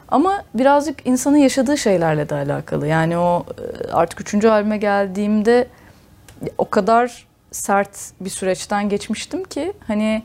Ama 0.07 0.43
birazcık 0.53 1.07
insanın 1.07 1.37
yaşadığı 1.37 1.77
şeylerle 1.77 2.29
de 2.29 2.35
alakalı. 2.35 2.87
Yani 2.87 3.17
o 3.17 3.45
e, 3.87 3.91
artık 3.91 4.21
üçüncü 4.21 4.47
albüme 4.47 4.77
geldiğimde 4.77 5.67
o 6.57 6.69
kadar 6.69 7.28
sert 7.51 8.11
bir 8.21 8.29
süreçten 8.29 8.89
geçmiştim 8.89 9.43
ki 9.43 9.73
hani 9.87 10.23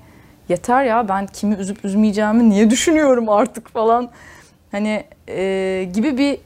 yeter 0.48 0.84
ya 0.84 1.08
ben 1.08 1.26
kimi 1.26 1.54
üzüp 1.54 1.84
üzmeyeceğimi 1.84 2.50
niye 2.50 2.70
düşünüyorum 2.70 3.28
artık 3.28 3.68
falan. 3.68 4.10
Hani 4.72 5.04
e, 5.28 5.88
gibi 5.92 6.18
bir 6.18 6.38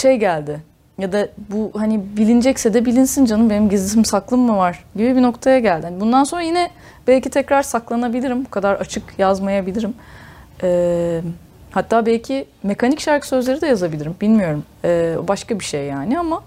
şey 0.00 0.16
geldi. 0.16 0.60
Ya 0.98 1.12
da 1.12 1.28
bu 1.50 1.72
hani 1.74 2.16
bilinecekse 2.16 2.74
de 2.74 2.84
bilinsin 2.84 3.24
canım 3.24 3.50
benim 3.50 3.68
gizlim 3.68 4.04
saklım 4.04 4.40
mı 4.40 4.56
var 4.56 4.84
gibi 4.96 5.16
bir 5.16 5.22
noktaya 5.22 5.58
geldi. 5.58 5.86
Hani 5.86 6.00
bundan 6.00 6.24
sonra 6.24 6.42
yine 6.42 6.70
belki 7.06 7.30
tekrar 7.30 7.62
saklanabilirim. 7.62 8.44
Bu 8.44 8.50
kadar 8.50 8.74
açık 8.74 9.02
yazmayabilirim. 9.18 9.94
Ee, 10.62 11.20
hatta 11.70 12.06
belki 12.06 12.46
mekanik 12.62 13.00
şarkı 13.00 13.28
sözleri 13.28 13.60
de 13.60 13.66
yazabilirim. 13.66 14.16
Bilmiyorum. 14.20 14.64
Ee, 14.84 15.16
başka 15.28 15.60
bir 15.60 15.64
şey 15.64 15.86
yani 15.86 16.18
ama 16.18 16.42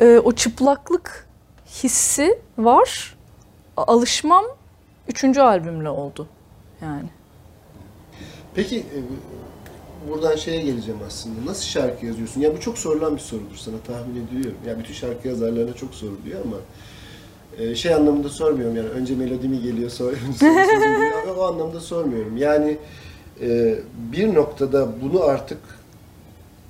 e, 0.00 0.18
o 0.18 0.32
çıplaklık 0.32 1.26
hissi 1.72 2.38
var. 2.58 3.16
Alışmam 3.76 4.44
üçüncü 5.08 5.40
albümle 5.40 5.88
oldu. 5.88 6.28
Yani. 6.82 7.08
Peki 8.54 8.78
e, 8.78 8.98
buradan 10.10 10.36
şeye 10.36 10.62
geleceğim 10.62 11.00
aslında. 11.06 11.50
Nasıl 11.50 11.64
şarkı 11.64 12.06
yazıyorsun? 12.06 12.40
Ya 12.40 12.54
bu 12.56 12.60
çok 12.60 12.78
sorulan 12.78 13.16
bir 13.16 13.20
sorudur 13.20 13.56
sana 13.56 13.76
tahmin 13.86 14.26
ediyorum. 14.26 14.58
Ya 14.66 14.78
bütün 14.78 14.94
şarkı 14.94 15.28
yazarlarına 15.28 15.74
çok 15.74 15.94
soruluyor 15.94 16.40
ama 16.44 16.56
e, 17.58 17.74
şey 17.74 17.94
anlamında 17.94 18.28
sormuyorum 18.28 18.76
yani 18.76 18.88
önce 18.88 19.14
melodi 19.14 19.48
mi 19.48 19.62
geliyor 19.62 19.90
sonra 19.90 20.16
o 21.38 21.42
anlamda 21.42 21.80
sormuyorum. 21.80 22.36
Yani 22.36 22.78
e, 23.40 23.78
bir 24.12 24.34
noktada 24.34 24.88
bunu 25.02 25.22
artık 25.22 25.58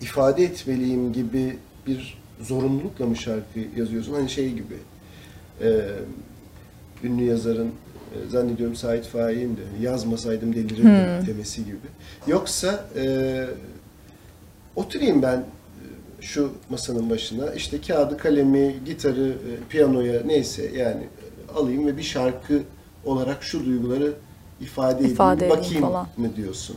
ifade 0.00 0.44
etmeliyim 0.44 1.12
gibi 1.12 1.58
bir 1.86 2.18
zorunlulukla 2.40 3.06
mı 3.06 3.16
şarkı 3.16 3.60
yazıyorsun? 3.76 4.14
Hani 4.14 4.30
şey 4.30 4.52
gibi 4.52 4.76
e, 5.60 5.80
ünlü 7.04 7.24
yazarın 7.24 7.68
e, 8.14 8.28
zannediyorum 8.30 8.76
Sait 8.76 9.06
Faik'in 9.06 9.56
de 9.56 9.60
yazmasaydım 9.80 10.54
delirirdim 10.54 11.18
Hmm. 11.20 11.26
demesi 11.26 11.64
gibi. 11.64 11.76
Yoksa 12.26 12.84
e, 12.96 13.46
oturayım 14.76 15.22
ben 15.22 15.36
e, 15.38 15.44
şu 16.20 16.52
masanın 16.70 17.10
başına 17.10 17.52
işte 17.54 17.80
kağıdı, 17.80 18.16
kalemi, 18.16 18.74
gitarı, 18.84 19.28
e, 19.28 19.68
piyanoya 19.68 20.22
neyse 20.26 20.70
yani 20.76 21.02
alayım 21.56 21.86
ve 21.86 21.96
bir 21.96 22.02
şarkı 22.02 22.62
olarak 23.04 23.42
şu 23.42 23.64
duyguları 23.66 24.12
ifade 24.60 25.04
İfade 25.04 25.46
edeyim 25.46 25.60
bakayım 25.62 25.80
falan. 25.82 26.06
mı 26.16 26.36
diyorsun? 26.36 26.76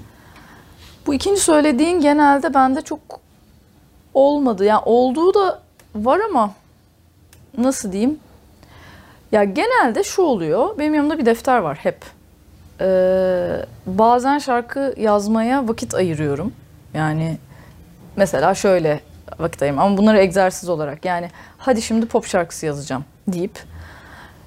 Bu 1.07 1.13
ikinci 1.13 1.41
söylediğin 1.41 1.99
genelde 2.01 2.53
bende 2.53 2.81
çok 2.81 2.99
olmadı. 4.13 4.65
Yani 4.65 4.81
olduğu 4.85 5.33
da 5.33 5.61
var 5.95 6.19
ama 6.29 6.53
nasıl 7.57 7.91
diyeyim? 7.91 8.19
Ya 9.31 9.43
genelde 9.43 10.03
şu 10.03 10.21
oluyor. 10.21 10.79
Benim 10.79 10.93
yanımda 10.93 11.17
bir 11.17 11.25
defter 11.25 11.57
var 11.57 11.77
hep. 11.83 11.97
Ee, 12.81 13.65
bazen 13.85 14.39
şarkı 14.39 14.93
yazmaya 14.97 15.67
vakit 15.67 15.95
ayırıyorum. 15.95 16.53
Yani 16.93 17.37
mesela 18.15 18.55
şöyle 18.55 18.99
vakit 19.39 19.61
ayırıyorum 19.61 19.87
ama 19.87 19.97
bunları 19.97 20.19
egzersiz 20.19 20.69
olarak. 20.69 21.05
Yani 21.05 21.29
hadi 21.57 21.81
şimdi 21.81 22.05
pop 22.05 22.25
şarkısı 22.25 22.65
yazacağım 22.65 23.05
deyip 23.27 23.59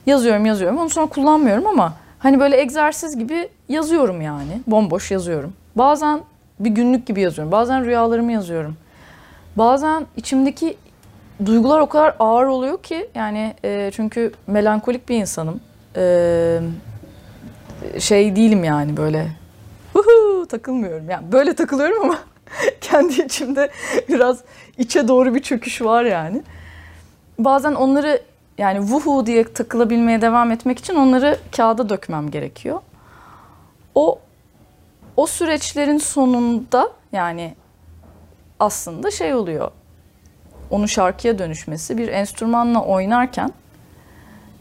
yazıyorum 0.07 0.47
yazıyorum. 0.47 0.79
Onu 0.79 0.91
sonra 0.91 1.07
kullanmıyorum 1.07 1.67
ama 1.67 1.95
hani 2.19 2.41
böyle 2.41 2.61
egzersiz 2.61 3.19
gibi 3.19 3.49
yazıyorum 3.69 4.21
yani. 4.21 4.61
Bomboş 4.67 5.11
yazıyorum. 5.11 5.53
Bazen 5.77 6.21
bir 6.61 6.71
günlük 6.71 7.07
gibi 7.07 7.21
yazıyorum. 7.21 7.53
Bazen 7.53 7.85
rüyalarımı 7.85 8.33
yazıyorum. 8.33 8.77
Bazen 9.57 10.07
içimdeki 10.17 10.77
duygular 11.47 11.81
o 11.81 11.89
kadar 11.89 12.15
ağır 12.19 12.47
oluyor 12.47 12.83
ki 12.83 13.11
yani 13.15 13.55
e, 13.65 13.91
çünkü 13.95 14.33
melankolik 14.47 15.09
bir 15.09 15.17
insanım. 15.17 15.61
E, 15.97 16.61
şey 17.99 18.37
değilim 18.37 18.65
yani 18.65 18.97
böyle 18.97 19.29
"Huhu" 19.93 20.47
takılmıyorum. 20.49 21.11
Yani 21.11 21.33
böyle 21.33 21.55
takılıyorum 21.55 22.03
ama 22.05 22.19
kendi 22.81 23.23
içimde 23.23 23.71
biraz 24.09 24.41
içe 24.79 25.09
doğru 25.09 25.35
bir 25.35 25.43
çöküş 25.43 25.83
var 25.83 26.05
yani. 26.05 26.43
Bazen 27.39 27.75
onları 27.75 28.23
yani 28.59 28.81
vuhu 28.81 29.27
diye 29.27 29.53
takılabilmeye 29.53 30.21
devam 30.21 30.51
etmek 30.53 30.79
için 30.79 30.95
onları 30.95 31.39
kağıda 31.57 31.89
dökmem 31.89 32.31
gerekiyor. 32.31 32.81
O 33.95 34.19
o 35.17 35.27
süreçlerin 35.27 35.99
sonunda 35.99 36.89
yani 37.13 37.55
aslında 38.61 39.11
şey 39.11 39.35
oluyor. 39.35 39.71
Onun 40.71 40.87
şarkıya 40.87 41.39
dönüşmesi 41.39 41.99
bir 41.99 42.09
enstrümanla 42.09 42.85
oynarken 42.85 43.53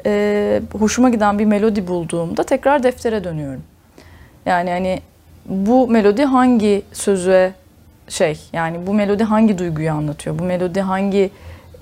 e, 0.06 0.62
hoşuma 0.80 1.10
giden 1.10 1.40
bir 1.40 1.46
melodi 1.46 1.88
bulduğumda 1.88 2.44
tekrar 2.44 2.84
deftere 2.84 3.24
dönüyorum. 3.24 3.64
Yani 4.46 4.70
hani 4.70 5.02
bu 5.46 5.88
melodi 5.88 6.24
hangi 6.24 6.82
sözü 6.94 7.54
şey 8.10 8.40
yani 8.54 8.88
bu 8.88 8.94
melodi 8.94 9.24
hangi 9.24 9.58
duyguyu 9.58 9.92
anlatıyor? 9.92 10.40
Bu 10.40 10.44
melodi 10.44 10.82
hangi 10.82 11.32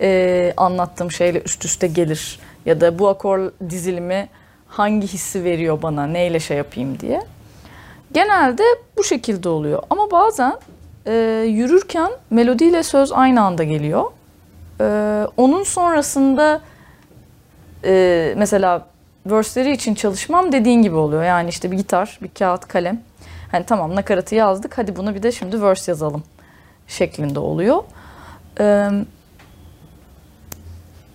e, 0.02 0.54
anlattığım 0.58 1.12
şeyle 1.12 1.42
üst 1.42 1.66
üste 1.66 1.88
gelir? 1.88 2.40
Ya 2.66 2.82
da 2.82 3.00
bu 3.00 3.08
akor 3.08 3.52
dizilimi 3.70 4.30
hangi 4.68 5.08
hissi 5.08 5.44
veriyor 5.44 5.82
bana? 5.82 6.08
Neyle 6.08 6.40
şey 6.40 6.58
yapayım 6.58 7.00
diye. 7.00 7.22
Genelde 8.12 8.64
bu 8.98 9.04
şekilde 9.04 9.50
oluyor. 9.50 9.84
Ama 9.90 10.12
bazen 10.12 10.54
e, 11.06 11.14
yürürken 11.48 12.12
melodiyle 12.30 12.84
söz 12.84 13.12
aynı 13.12 13.42
anda 13.42 13.64
geliyor. 13.64 14.04
E, 14.82 14.86
onun 15.38 15.64
sonrasında 15.64 16.62
e, 17.84 18.34
mesela 18.38 18.88
verse'leri 19.26 19.72
için 19.72 19.96
çalışmam 19.96 20.52
dediğin 20.52 20.82
gibi 20.82 20.96
oluyor. 20.96 21.24
Yani 21.24 21.50
işte 21.50 21.72
bir 21.72 21.78
gitar, 21.78 22.20
bir 22.22 22.30
kağıt, 22.30 22.68
kalem. 22.68 23.02
Hani 23.52 23.66
tamam 23.66 23.96
nakaratı 23.96 24.36
yazdık 24.36 24.78
hadi 24.78 24.96
buna 24.96 25.16
bir 25.16 25.24
de 25.24 25.32
şimdi 25.32 25.62
verse 25.62 25.92
yazalım 25.92 26.24
şeklinde 26.88 27.40
oluyor. 27.40 27.84
E, 28.60 28.90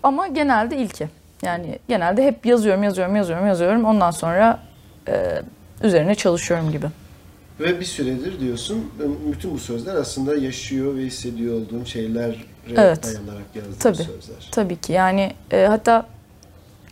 ama 0.02 0.26
genelde 0.26 0.76
ilki. 0.76 1.08
Yani 1.42 1.78
genelde 1.88 2.24
hep 2.24 2.46
yazıyorum, 2.46 2.82
yazıyorum, 2.82 3.16
yazıyorum, 3.16 3.46
yazıyorum. 3.46 3.84
Ondan 3.84 4.10
sonra 4.10 4.58
e, 5.08 5.42
üzerine 5.82 6.14
çalışıyorum 6.14 6.70
gibi. 6.70 6.86
Ve 7.60 7.80
bir 7.80 7.84
süredir 7.84 8.40
diyorsun 8.40 8.90
bütün 9.32 9.54
bu 9.54 9.58
sözler 9.58 9.94
aslında 9.94 10.36
yaşıyor 10.36 10.96
ve 10.96 11.00
hissediyor 11.00 11.54
olduğun 11.54 11.84
şeylere 11.84 12.34
Evet. 12.76 13.04
dayanarak 13.04 13.44
yazdığın 13.54 13.78
Tabii. 13.78 13.96
sözler. 13.96 14.48
Tabii 14.52 14.76
ki 14.76 14.92
yani 14.92 15.32
e, 15.52 15.66
hatta 15.68 16.06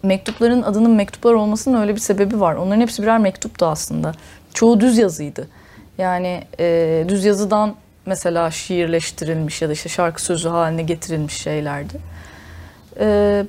mektupların 0.02 0.62
adının 0.62 0.90
mektuplar 0.90 1.34
olmasının 1.34 1.80
öyle 1.80 1.94
bir 1.94 2.00
sebebi 2.00 2.40
var. 2.40 2.54
Onların 2.54 2.80
hepsi 2.80 3.02
birer 3.02 3.18
mektuptu 3.18 3.66
aslında. 3.66 4.12
Çoğu 4.54 4.80
düz 4.80 4.98
yazıydı. 4.98 5.48
Yani 5.98 6.44
e, 6.60 7.04
düz 7.08 7.24
yazıdan 7.24 7.74
mesela 8.06 8.50
şiirleştirilmiş 8.50 9.62
ya 9.62 9.68
da 9.68 9.72
işte 9.72 9.88
şarkı 9.88 10.22
sözü 10.22 10.48
haline 10.48 10.82
getirilmiş 10.82 11.34
şeylerdi. 11.34 11.94
E, 13.00 13.44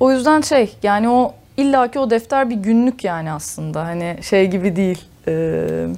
o 0.00 0.12
yüzden 0.12 0.40
şey 0.40 0.76
yani 0.82 1.08
o 1.08 1.34
illaki 1.56 1.98
o 1.98 2.10
defter 2.10 2.50
bir 2.50 2.54
günlük 2.56 3.04
yani 3.04 3.32
aslında 3.32 3.84
hani 3.84 4.18
şey 4.22 4.46
gibi 4.46 4.76
değil. 4.76 5.04
E, 5.30 5.88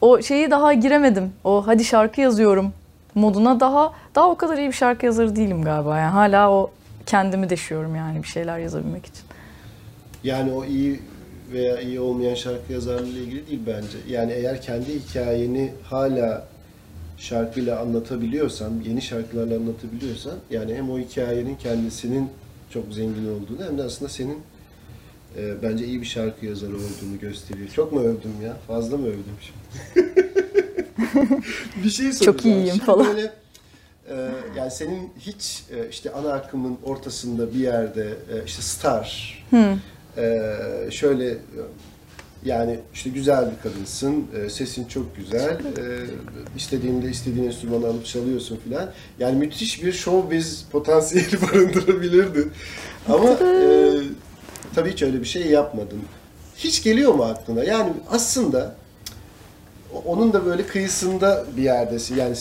o 0.00 0.22
şeyi 0.22 0.50
daha 0.50 0.72
giremedim. 0.72 1.32
O 1.44 1.66
hadi 1.66 1.84
şarkı 1.84 2.20
yazıyorum 2.20 2.72
moduna 3.14 3.60
daha 3.60 3.92
daha 4.14 4.30
o 4.30 4.36
kadar 4.36 4.58
iyi 4.58 4.68
bir 4.68 4.72
şarkı 4.72 5.06
yazarı 5.06 5.36
değilim 5.36 5.62
galiba. 5.62 5.98
Yani 5.98 6.10
hala 6.10 6.50
o 6.50 6.70
kendimi 7.06 7.50
deşiyorum 7.50 7.96
yani 7.96 8.22
bir 8.22 8.28
şeyler 8.28 8.58
yazabilmek 8.58 9.06
için. 9.06 9.22
Yani 10.24 10.52
o 10.52 10.64
iyi 10.64 11.00
veya 11.52 11.80
iyi 11.80 12.00
olmayan 12.00 12.34
şarkı 12.34 12.72
yazarlığı 12.72 13.08
ile 13.08 13.20
ilgili 13.20 13.46
değil 13.46 13.60
bence. 13.66 13.98
Yani 14.08 14.32
eğer 14.32 14.62
kendi 14.62 15.00
hikayeni 15.00 15.72
hala 15.84 16.46
şarkıyla 17.18 17.80
anlatabiliyorsan, 17.80 18.72
yeni 18.88 19.02
şarkılarla 19.02 19.56
anlatabiliyorsan 19.56 20.34
yani 20.50 20.74
hem 20.74 20.90
o 20.90 20.98
hikayenin 20.98 21.56
kendisinin 21.56 22.28
çok 22.70 22.92
zengin 22.92 23.28
olduğunu 23.28 23.66
hem 23.66 23.78
de 23.78 23.82
aslında 23.82 24.08
senin 24.08 24.38
e, 25.36 25.62
bence 25.62 25.84
iyi 25.86 26.00
bir 26.00 26.06
şarkı 26.06 26.46
yazarı 26.46 26.72
olduğunu 26.74 27.18
gösteriyor. 27.20 27.68
Çok 27.68 27.92
mu 27.92 28.00
övdüm 28.00 28.34
ya? 28.44 28.56
Fazla 28.66 28.96
mı 28.96 29.06
övdüm 29.06 29.36
şimdi? 29.40 30.24
bir 31.84 31.90
şey 31.90 32.12
soracağım. 32.12 32.36
Çok 32.36 32.44
iyiyim 32.44 32.66
Şimdi 32.66 32.84
falan. 32.84 33.06
Böyle, 33.06 33.32
e, 34.08 34.30
yani 34.56 34.70
senin 34.70 35.10
hiç 35.18 35.64
e, 35.70 35.88
işte 35.88 36.12
ana 36.12 36.32
akımın 36.32 36.78
ortasında 36.82 37.54
bir 37.54 37.58
yerde 37.58 38.08
e, 38.08 38.44
işte 38.46 38.62
star, 38.62 39.44
Hı. 39.50 39.74
ee, 40.16 40.90
şöyle 40.90 41.38
Yani 42.44 42.78
işte 42.94 43.10
güzel 43.10 43.50
bir 43.50 43.70
kadınsın, 43.70 44.26
e, 44.36 44.50
sesin 44.50 44.84
çok 44.84 45.16
güzel, 45.16 45.50
e, 45.50 46.06
istediğinde 46.56 47.10
istediğin 47.10 47.46
enstrümanı 47.46 47.86
alıp 47.86 48.06
çalıyorsun 48.06 48.56
filan. 48.64 48.90
Yani 49.18 49.38
müthiş 49.38 49.84
bir 49.84 49.92
showbiz 49.92 50.64
potansiyeli 50.72 51.42
barındırabilirdi. 51.42 52.48
Ama 53.08 53.28
e, 53.30 53.92
tabii 54.74 54.92
hiç 54.92 55.02
öyle 55.02 55.20
bir 55.20 55.24
şey 55.26 55.46
yapmadın. 55.46 55.98
Hiç 56.56 56.82
geliyor 56.82 57.14
mu 57.14 57.24
aklına? 57.24 57.64
Yani 57.64 57.92
aslında 58.10 58.74
onun 60.06 60.32
da 60.32 60.46
böyle 60.46 60.66
kıyısında 60.66 61.44
bir 61.56 61.62
yerdesin. 61.62 62.16
Yani 62.16 62.34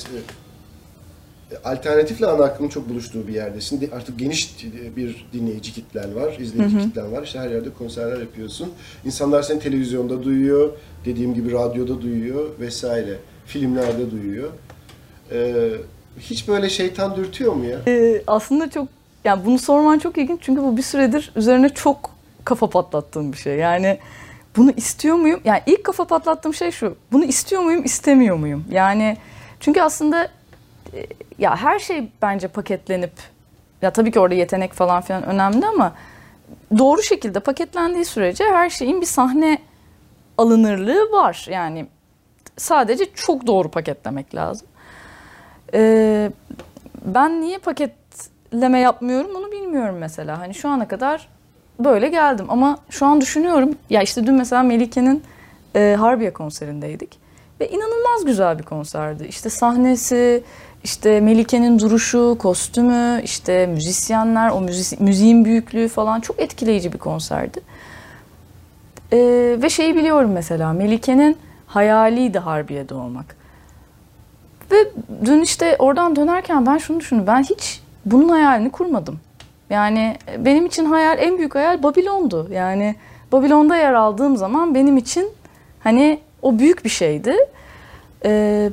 e, 1.52 1.58
alternatifle 1.64 2.28
ana 2.28 2.44
akımın 2.44 2.70
çok 2.70 2.90
buluştuğu 2.90 3.28
bir 3.28 3.34
yerdesin. 3.34 3.82
De- 3.82 3.90
Artık 3.96 4.20
geniş 4.20 4.56
bir 4.96 5.26
dinleyici 5.34 5.74
kitlen 5.74 6.16
var, 6.16 6.38
izleyici 6.40 6.78
kitlen 6.80 7.12
var. 7.12 7.24
İşte 7.24 7.40
her 7.40 7.50
yerde 7.50 7.70
konserler 7.78 8.20
yapıyorsun. 8.22 8.70
İnsanlar 9.06 9.42
seni 9.44 9.60
televizyonda 9.60 10.24
duyuyor, 10.24 10.70
dediğim 11.06 11.34
gibi 11.34 11.52
radyoda 11.52 12.02
duyuyor 12.02 12.50
vesaire. 12.60 13.18
Filmlerde 13.46 14.12
duyuyor. 14.12 14.50
Ee, 15.32 15.70
hiç 16.20 16.48
böyle 16.48 16.70
şeytan 16.70 17.16
dürtüyor 17.16 17.54
mu 17.54 17.66
ya? 17.66 17.80
Ee, 17.88 18.22
aslında 18.28 18.70
çok 18.70 18.88
yani 19.26 19.46
bunu 19.46 19.60
sorman 19.60 20.00
çok 20.00 20.18
ilginç 20.18 20.40
çünkü 20.44 20.62
bu 20.62 20.78
bir 20.78 20.82
süredir 20.82 21.32
üzerine 21.36 21.70
çok 21.70 22.19
kafa 22.50 22.70
patlattığım 22.70 23.34
bir 23.34 23.38
şey. 23.38 23.58
Yani 23.58 24.00
bunu 24.58 24.72
istiyor 24.72 25.16
muyum? 25.16 25.42
Yani 25.46 25.62
ilk 25.66 25.84
kafa 25.84 26.06
patlattığım 26.06 26.54
şey 26.54 26.72
şu. 26.72 26.96
Bunu 27.12 27.26
istiyor 27.26 27.62
muyum, 27.62 27.86
istemiyor 27.86 28.36
muyum? 28.36 28.66
Yani 28.72 29.18
çünkü 29.60 29.82
aslında 29.82 30.24
e, 30.94 31.06
ya 31.38 31.56
her 31.56 31.80
şey 31.80 32.12
bence 32.22 32.48
paketlenip 32.48 33.12
ya 33.82 33.92
tabii 33.94 34.12
ki 34.12 34.20
orada 34.20 34.36
yetenek 34.36 34.74
falan 34.74 35.02
filan 35.02 35.24
önemli 35.24 35.66
ama 35.66 35.94
doğru 36.78 37.04
şekilde 37.04 37.40
paketlendiği 37.40 38.06
sürece 38.06 38.44
her 38.44 38.70
şeyin 38.70 39.02
bir 39.02 39.06
sahne 39.06 39.58
alınırlığı 40.38 41.12
var. 41.12 41.48
Yani 41.50 41.86
sadece 42.58 43.14
çok 43.14 43.48
doğru 43.48 43.72
paketlemek 43.72 44.36
lazım. 44.36 44.68
Ee, 45.74 46.32
ben 47.06 47.42
niye 47.42 47.58
paketleme 47.58 48.80
yapmıyorum 48.80 49.36
onu 49.36 49.52
bilmiyorum 49.52 49.96
mesela. 50.00 50.40
Hani 50.40 50.54
şu 50.54 50.70
ana 50.70 50.88
kadar 50.88 51.28
böyle 51.80 52.08
geldim 52.08 52.46
ama 52.50 52.78
şu 52.90 53.06
an 53.06 53.22
düşünüyorum. 53.22 53.70
Ya 53.90 54.02
işte 54.02 54.28
dün 54.28 54.36
mesela 54.36 54.64
Melike'nin 54.64 55.24
e, 55.76 55.96
Harbiye 56.00 56.34
konserindeydik. 56.34 57.20
Ve 57.60 57.70
inanılmaz 57.70 58.26
güzel 58.26 58.60
bir 58.60 58.64
konserdi. 58.64 59.26
İşte 59.26 59.50
sahnesi, 59.50 60.44
işte 60.84 61.20
Melike'nin 61.20 61.80
duruşu, 61.80 62.36
kostümü, 62.40 63.22
işte 63.24 63.68
müzisyenler, 63.68 64.50
o 64.50 64.58
müzi- 64.62 65.04
müziğin 65.04 65.46
büyüklüğü 65.46 65.88
falan 65.88 66.20
çok 66.20 66.40
etkileyici 66.40 66.94
bir 66.94 66.98
konserdi. 66.98 67.60
Ee, 69.14 69.18
ve 69.62 69.70
şeyi 69.70 69.96
biliyorum 69.96 70.32
mesela 70.32 70.74
Melike'nin 70.74 71.38
hayaliydi 71.68 72.40
Harbiye'de 72.40 72.94
olmak. 72.94 73.36
Ve 74.72 74.78
dün 75.26 75.42
işte 75.42 75.76
oradan 75.80 76.16
dönerken 76.16 76.66
ben 76.66 76.78
şunu 76.78 77.00
düşündüm. 77.00 77.28
Ben 77.28 77.44
hiç 77.44 77.82
bunun 78.06 78.30
hayalini 78.30 78.70
kurmadım. 78.72 79.20
Yani 79.70 80.18
benim 80.38 80.66
için 80.66 80.86
hayal, 80.86 81.20
en 81.20 81.38
büyük 81.38 81.56
hayal 81.56 81.84
Babilon'du. 81.84 82.48
Yani 82.52 82.96
Babilon'da 83.32 83.78
yer 83.78 83.94
aldığım 83.94 84.38
zaman 84.38 84.76
benim 84.76 84.98
için 84.98 85.32
hani 85.80 86.20
o 86.42 86.60
büyük 86.60 86.86
bir 86.86 86.90
şeydi. 86.90 87.36
Ee, 88.26 88.72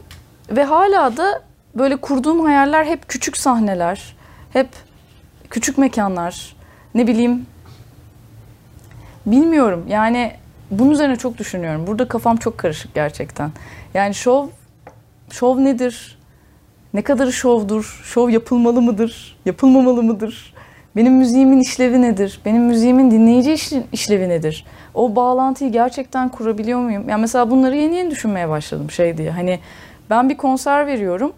ve 0.50 0.64
hala 0.64 1.16
da 1.16 1.42
böyle 1.74 1.96
kurduğum 1.96 2.44
hayaller 2.44 2.84
hep 2.84 3.08
küçük 3.08 3.36
sahneler, 3.36 4.16
hep 4.52 4.68
küçük 5.50 5.78
mekanlar, 5.78 6.56
ne 6.94 7.06
bileyim 7.06 7.46
bilmiyorum. 9.26 9.84
Yani 9.88 10.32
bunun 10.70 10.90
üzerine 10.90 11.16
çok 11.16 11.38
düşünüyorum. 11.38 11.86
Burada 11.86 12.08
kafam 12.08 12.36
çok 12.36 12.58
karışık 12.58 12.94
gerçekten. 12.94 13.50
Yani 13.94 14.14
şov 14.14 14.48
şov 15.30 15.64
nedir? 15.64 16.18
Ne 16.94 17.02
kadarı 17.02 17.32
şovdur? 17.32 18.00
Şov 18.04 18.30
yapılmalı 18.30 18.82
mıdır? 18.82 19.36
Yapılmamalı 19.44 20.02
mıdır? 20.02 20.54
Benim 20.96 21.14
müziğimin 21.14 21.60
işlevi 21.60 22.02
nedir? 22.02 22.40
Benim 22.44 22.62
müziğimin 22.62 23.10
dinleyici 23.10 23.82
işlevi 23.92 24.28
nedir? 24.28 24.66
O 24.94 25.16
bağlantıyı 25.16 25.72
gerçekten 25.72 26.28
kurabiliyor 26.28 26.80
muyum? 26.80 27.08
Yani 27.08 27.20
mesela 27.20 27.50
bunları 27.50 27.76
yeni 27.76 27.96
yeni 27.96 28.10
düşünmeye 28.10 28.48
başladım 28.48 28.90
şey 28.90 29.18
diye. 29.18 29.30
Hani 29.30 29.60
ben 30.10 30.28
bir 30.28 30.36
konser 30.36 30.86
veriyorum. 30.86 31.32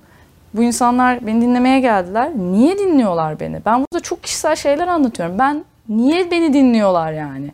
Bu 0.54 0.62
insanlar 0.62 1.26
beni 1.26 1.40
dinlemeye 1.42 1.80
geldiler. 1.80 2.30
Niye 2.36 2.78
dinliyorlar 2.78 3.40
beni? 3.40 3.60
Ben 3.66 3.78
burada 3.78 4.00
çok 4.02 4.22
kişisel 4.22 4.56
şeyler 4.56 4.88
anlatıyorum. 4.88 5.38
Ben 5.38 5.64
niye 5.88 6.30
beni 6.30 6.52
dinliyorlar 6.52 7.12
yani? 7.12 7.52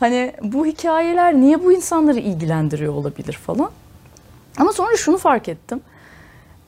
Hani 0.00 0.32
bu 0.42 0.66
hikayeler 0.66 1.34
niye 1.34 1.64
bu 1.64 1.72
insanları 1.72 2.18
ilgilendiriyor 2.18 2.94
olabilir 2.94 3.32
falan. 3.32 3.70
Ama 4.58 4.72
sonra 4.72 4.96
şunu 4.96 5.18
fark 5.18 5.48
ettim. 5.48 5.80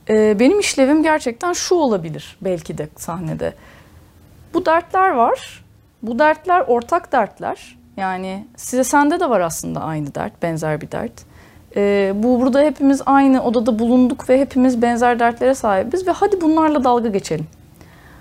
Ee, 0.09 0.39
benim 0.39 0.59
işlevim 0.59 1.03
gerçekten 1.03 1.53
şu 1.53 1.75
olabilir 1.75 2.37
belki 2.41 2.77
de 2.77 2.87
sahnede. 2.97 3.53
Bu 4.53 4.65
dertler 4.65 5.09
var. 5.09 5.63
Bu 6.01 6.19
dertler 6.19 6.61
ortak 6.67 7.11
dertler. 7.11 7.77
Yani 7.97 8.47
size 8.55 8.83
sende 8.83 9.19
de 9.19 9.29
var 9.29 9.39
aslında 9.39 9.81
aynı 9.81 10.15
dert, 10.15 10.41
benzer 10.41 10.81
bir 10.81 10.91
dert. 10.91 11.11
Ee, 11.75 12.13
bu 12.15 12.41
burada 12.41 12.61
hepimiz 12.61 13.01
aynı 13.05 13.43
odada 13.43 13.79
bulunduk 13.79 14.29
ve 14.29 14.39
hepimiz 14.39 14.81
benzer 14.81 15.19
dertlere 15.19 15.55
sahibiz 15.55 16.07
ve 16.07 16.11
hadi 16.11 16.41
bunlarla 16.41 16.83
dalga 16.83 17.09
geçelim. 17.09 17.47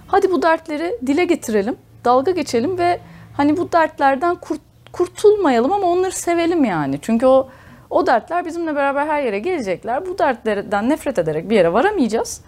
Hadi 0.06 0.30
bu 0.32 0.42
dertleri 0.42 0.98
dile 1.06 1.24
getirelim, 1.24 1.76
dalga 2.04 2.30
geçelim 2.30 2.78
ve 2.78 3.00
hani 3.36 3.56
bu 3.56 3.72
dertlerden 3.72 4.34
kurt, 4.34 4.60
kurtulmayalım 4.92 5.72
ama 5.72 5.86
onları 5.86 6.12
sevelim 6.12 6.64
yani. 6.64 6.98
Çünkü 7.02 7.26
o 7.26 7.48
o 7.90 8.06
dertler 8.06 8.44
bizimle 8.44 8.76
beraber 8.76 9.06
her 9.06 9.22
yere 9.22 9.38
gelecekler. 9.38 10.06
Bu 10.06 10.18
dertlerden 10.18 10.88
nefret 10.88 11.18
ederek 11.18 11.50
bir 11.50 11.56
yere 11.56 11.72
varamayacağız. 11.72 12.40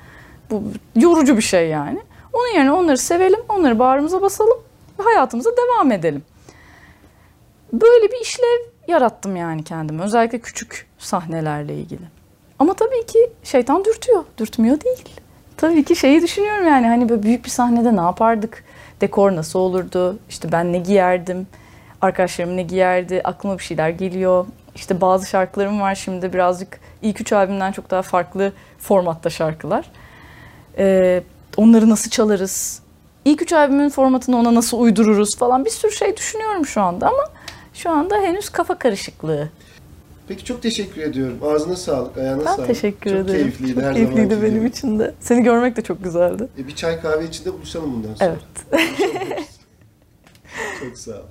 Bu 0.50 0.62
yorucu 0.96 1.36
bir 1.36 1.42
şey 1.42 1.68
yani. 1.68 1.98
Onun 2.38 2.54
yerine 2.54 2.72
onları 2.72 2.98
sevelim, 2.98 3.40
onları 3.48 3.78
bağrımıza 3.78 4.22
basalım 4.22 4.58
ve 4.98 5.02
hayatımıza 5.02 5.50
devam 5.56 5.92
edelim. 5.92 6.22
Böyle 7.72 8.12
bir 8.12 8.20
işlev 8.20 8.58
yarattım 8.88 9.36
yani 9.36 9.64
kendime. 9.64 10.04
Özellikle 10.04 10.38
küçük 10.38 10.86
sahnelerle 10.98 11.74
ilgili. 11.74 12.02
Ama 12.58 12.74
tabii 12.74 13.06
ki 13.06 13.30
şeytan 13.42 13.84
dürtüyor. 13.84 14.24
Dürtmüyor 14.38 14.80
değil. 14.80 15.04
Tabii 15.56 15.84
ki 15.84 15.96
şeyi 15.96 16.22
düşünüyorum 16.22 16.66
yani 16.66 16.86
hani 16.86 17.08
böyle 17.08 17.22
büyük 17.22 17.44
bir 17.44 17.50
sahnede 17.50 17.96
ne 17.96 18.00
yapardık? 18.00 18.64
Dekor 19.00 19.36
nasıl 19.36 19.58
olurdu? 19.58 20.18
İşte 20.28 20.52
ben 20.52 20.72
ne 20.72 20.78
giyerdim? 20.78 21.46
Arkadaşlarım 22.00 22.56
ne 22.56 22.62
giyerdi? 22.62 23.20
Aklıma 23.24 23.58
bir 23.58 23.62
şeyler 23.62 23.88
geliyor. 23.88 24.46
İşte 24.74 25.00
bazı 25.00 25.26
şarkılarım 25.26 25.80
var 25.80 25.94
şimdi 25.94 26.32
birazcık 26.32 26.80
ilk 27.02 27.20
üç 27.20 27.32
albümden 27.32 27.72
çok 27.72 27.90
daha 27.90 28.02
farklı 28.02 28.52
formatta 28.78 29.30
şarkılar. 29.30 29.90
Ee, 30.78 31.22
onları 31.56 31.90
nasıl 31.90 32.10
çalarız? 32.10 32.80
İlk 33.24 33.42
üç 33.42 33.52
albümün 33.52 33.88
formatını 33.88 34.36
ona 34.38 34.54
nasıl 34.54 34.80
uydururuz 34.80 35.36
falan 35.36 35.64
bir 35.64 35.70
sürü 35.70 35.92
şey 35.92 36.16
düşünüyorum 36.16 36.66
şu 36.66 36.80
anda 36.80 37.06
ama 37.08 37.24
şu 37.74 37.90
anda 37.90 38.16
henüz 38.18 38.48
kafa 38.48 38.78
karışıklığı. 38.78 39.48
Peki 40.28 40.44
çok 40.44 40.62
teşekkür 40.62 41.00
ediyorum. 41.02 41.38
Ağzına 41.42 41.76
sağlık, 41.76 42.18
ayağına 42.18 42.40
Ben 42.44 42.46
sağlık. 42.56 42.66
teşekkür 42.66 43.10
çok 43.10 43.18
ederim. 43.20 43.40
keyifliydi 43.40 43.74
çok 43.74 43.82
her 43.82 43.94
keyifliydi 43.94 44.20
zamanki 44.34 44.42
benim 44.42 44.58
gibi. 44.58 44.68
için 44.68 44.98
de. 44.98 45.14
Seni 45.20 45.42
görmek 45.42 45.76
de 45.76 45.82
çok 45.82 46.04
güzeldi. 46.04 46.48
E, 46.58 46.66
bir 46.66 46.74
çay 46.76 47.00
kahve 47.00 47.24
içinde 47.26 47.52
buluşalım 47.52 47.92
bundan 47.92 48.14
sonra. 48.14 48.36
Evet. 48.72 48.82
çok 50.80 50.98
sağ 50.98 51.10
ol. 51.12 51.22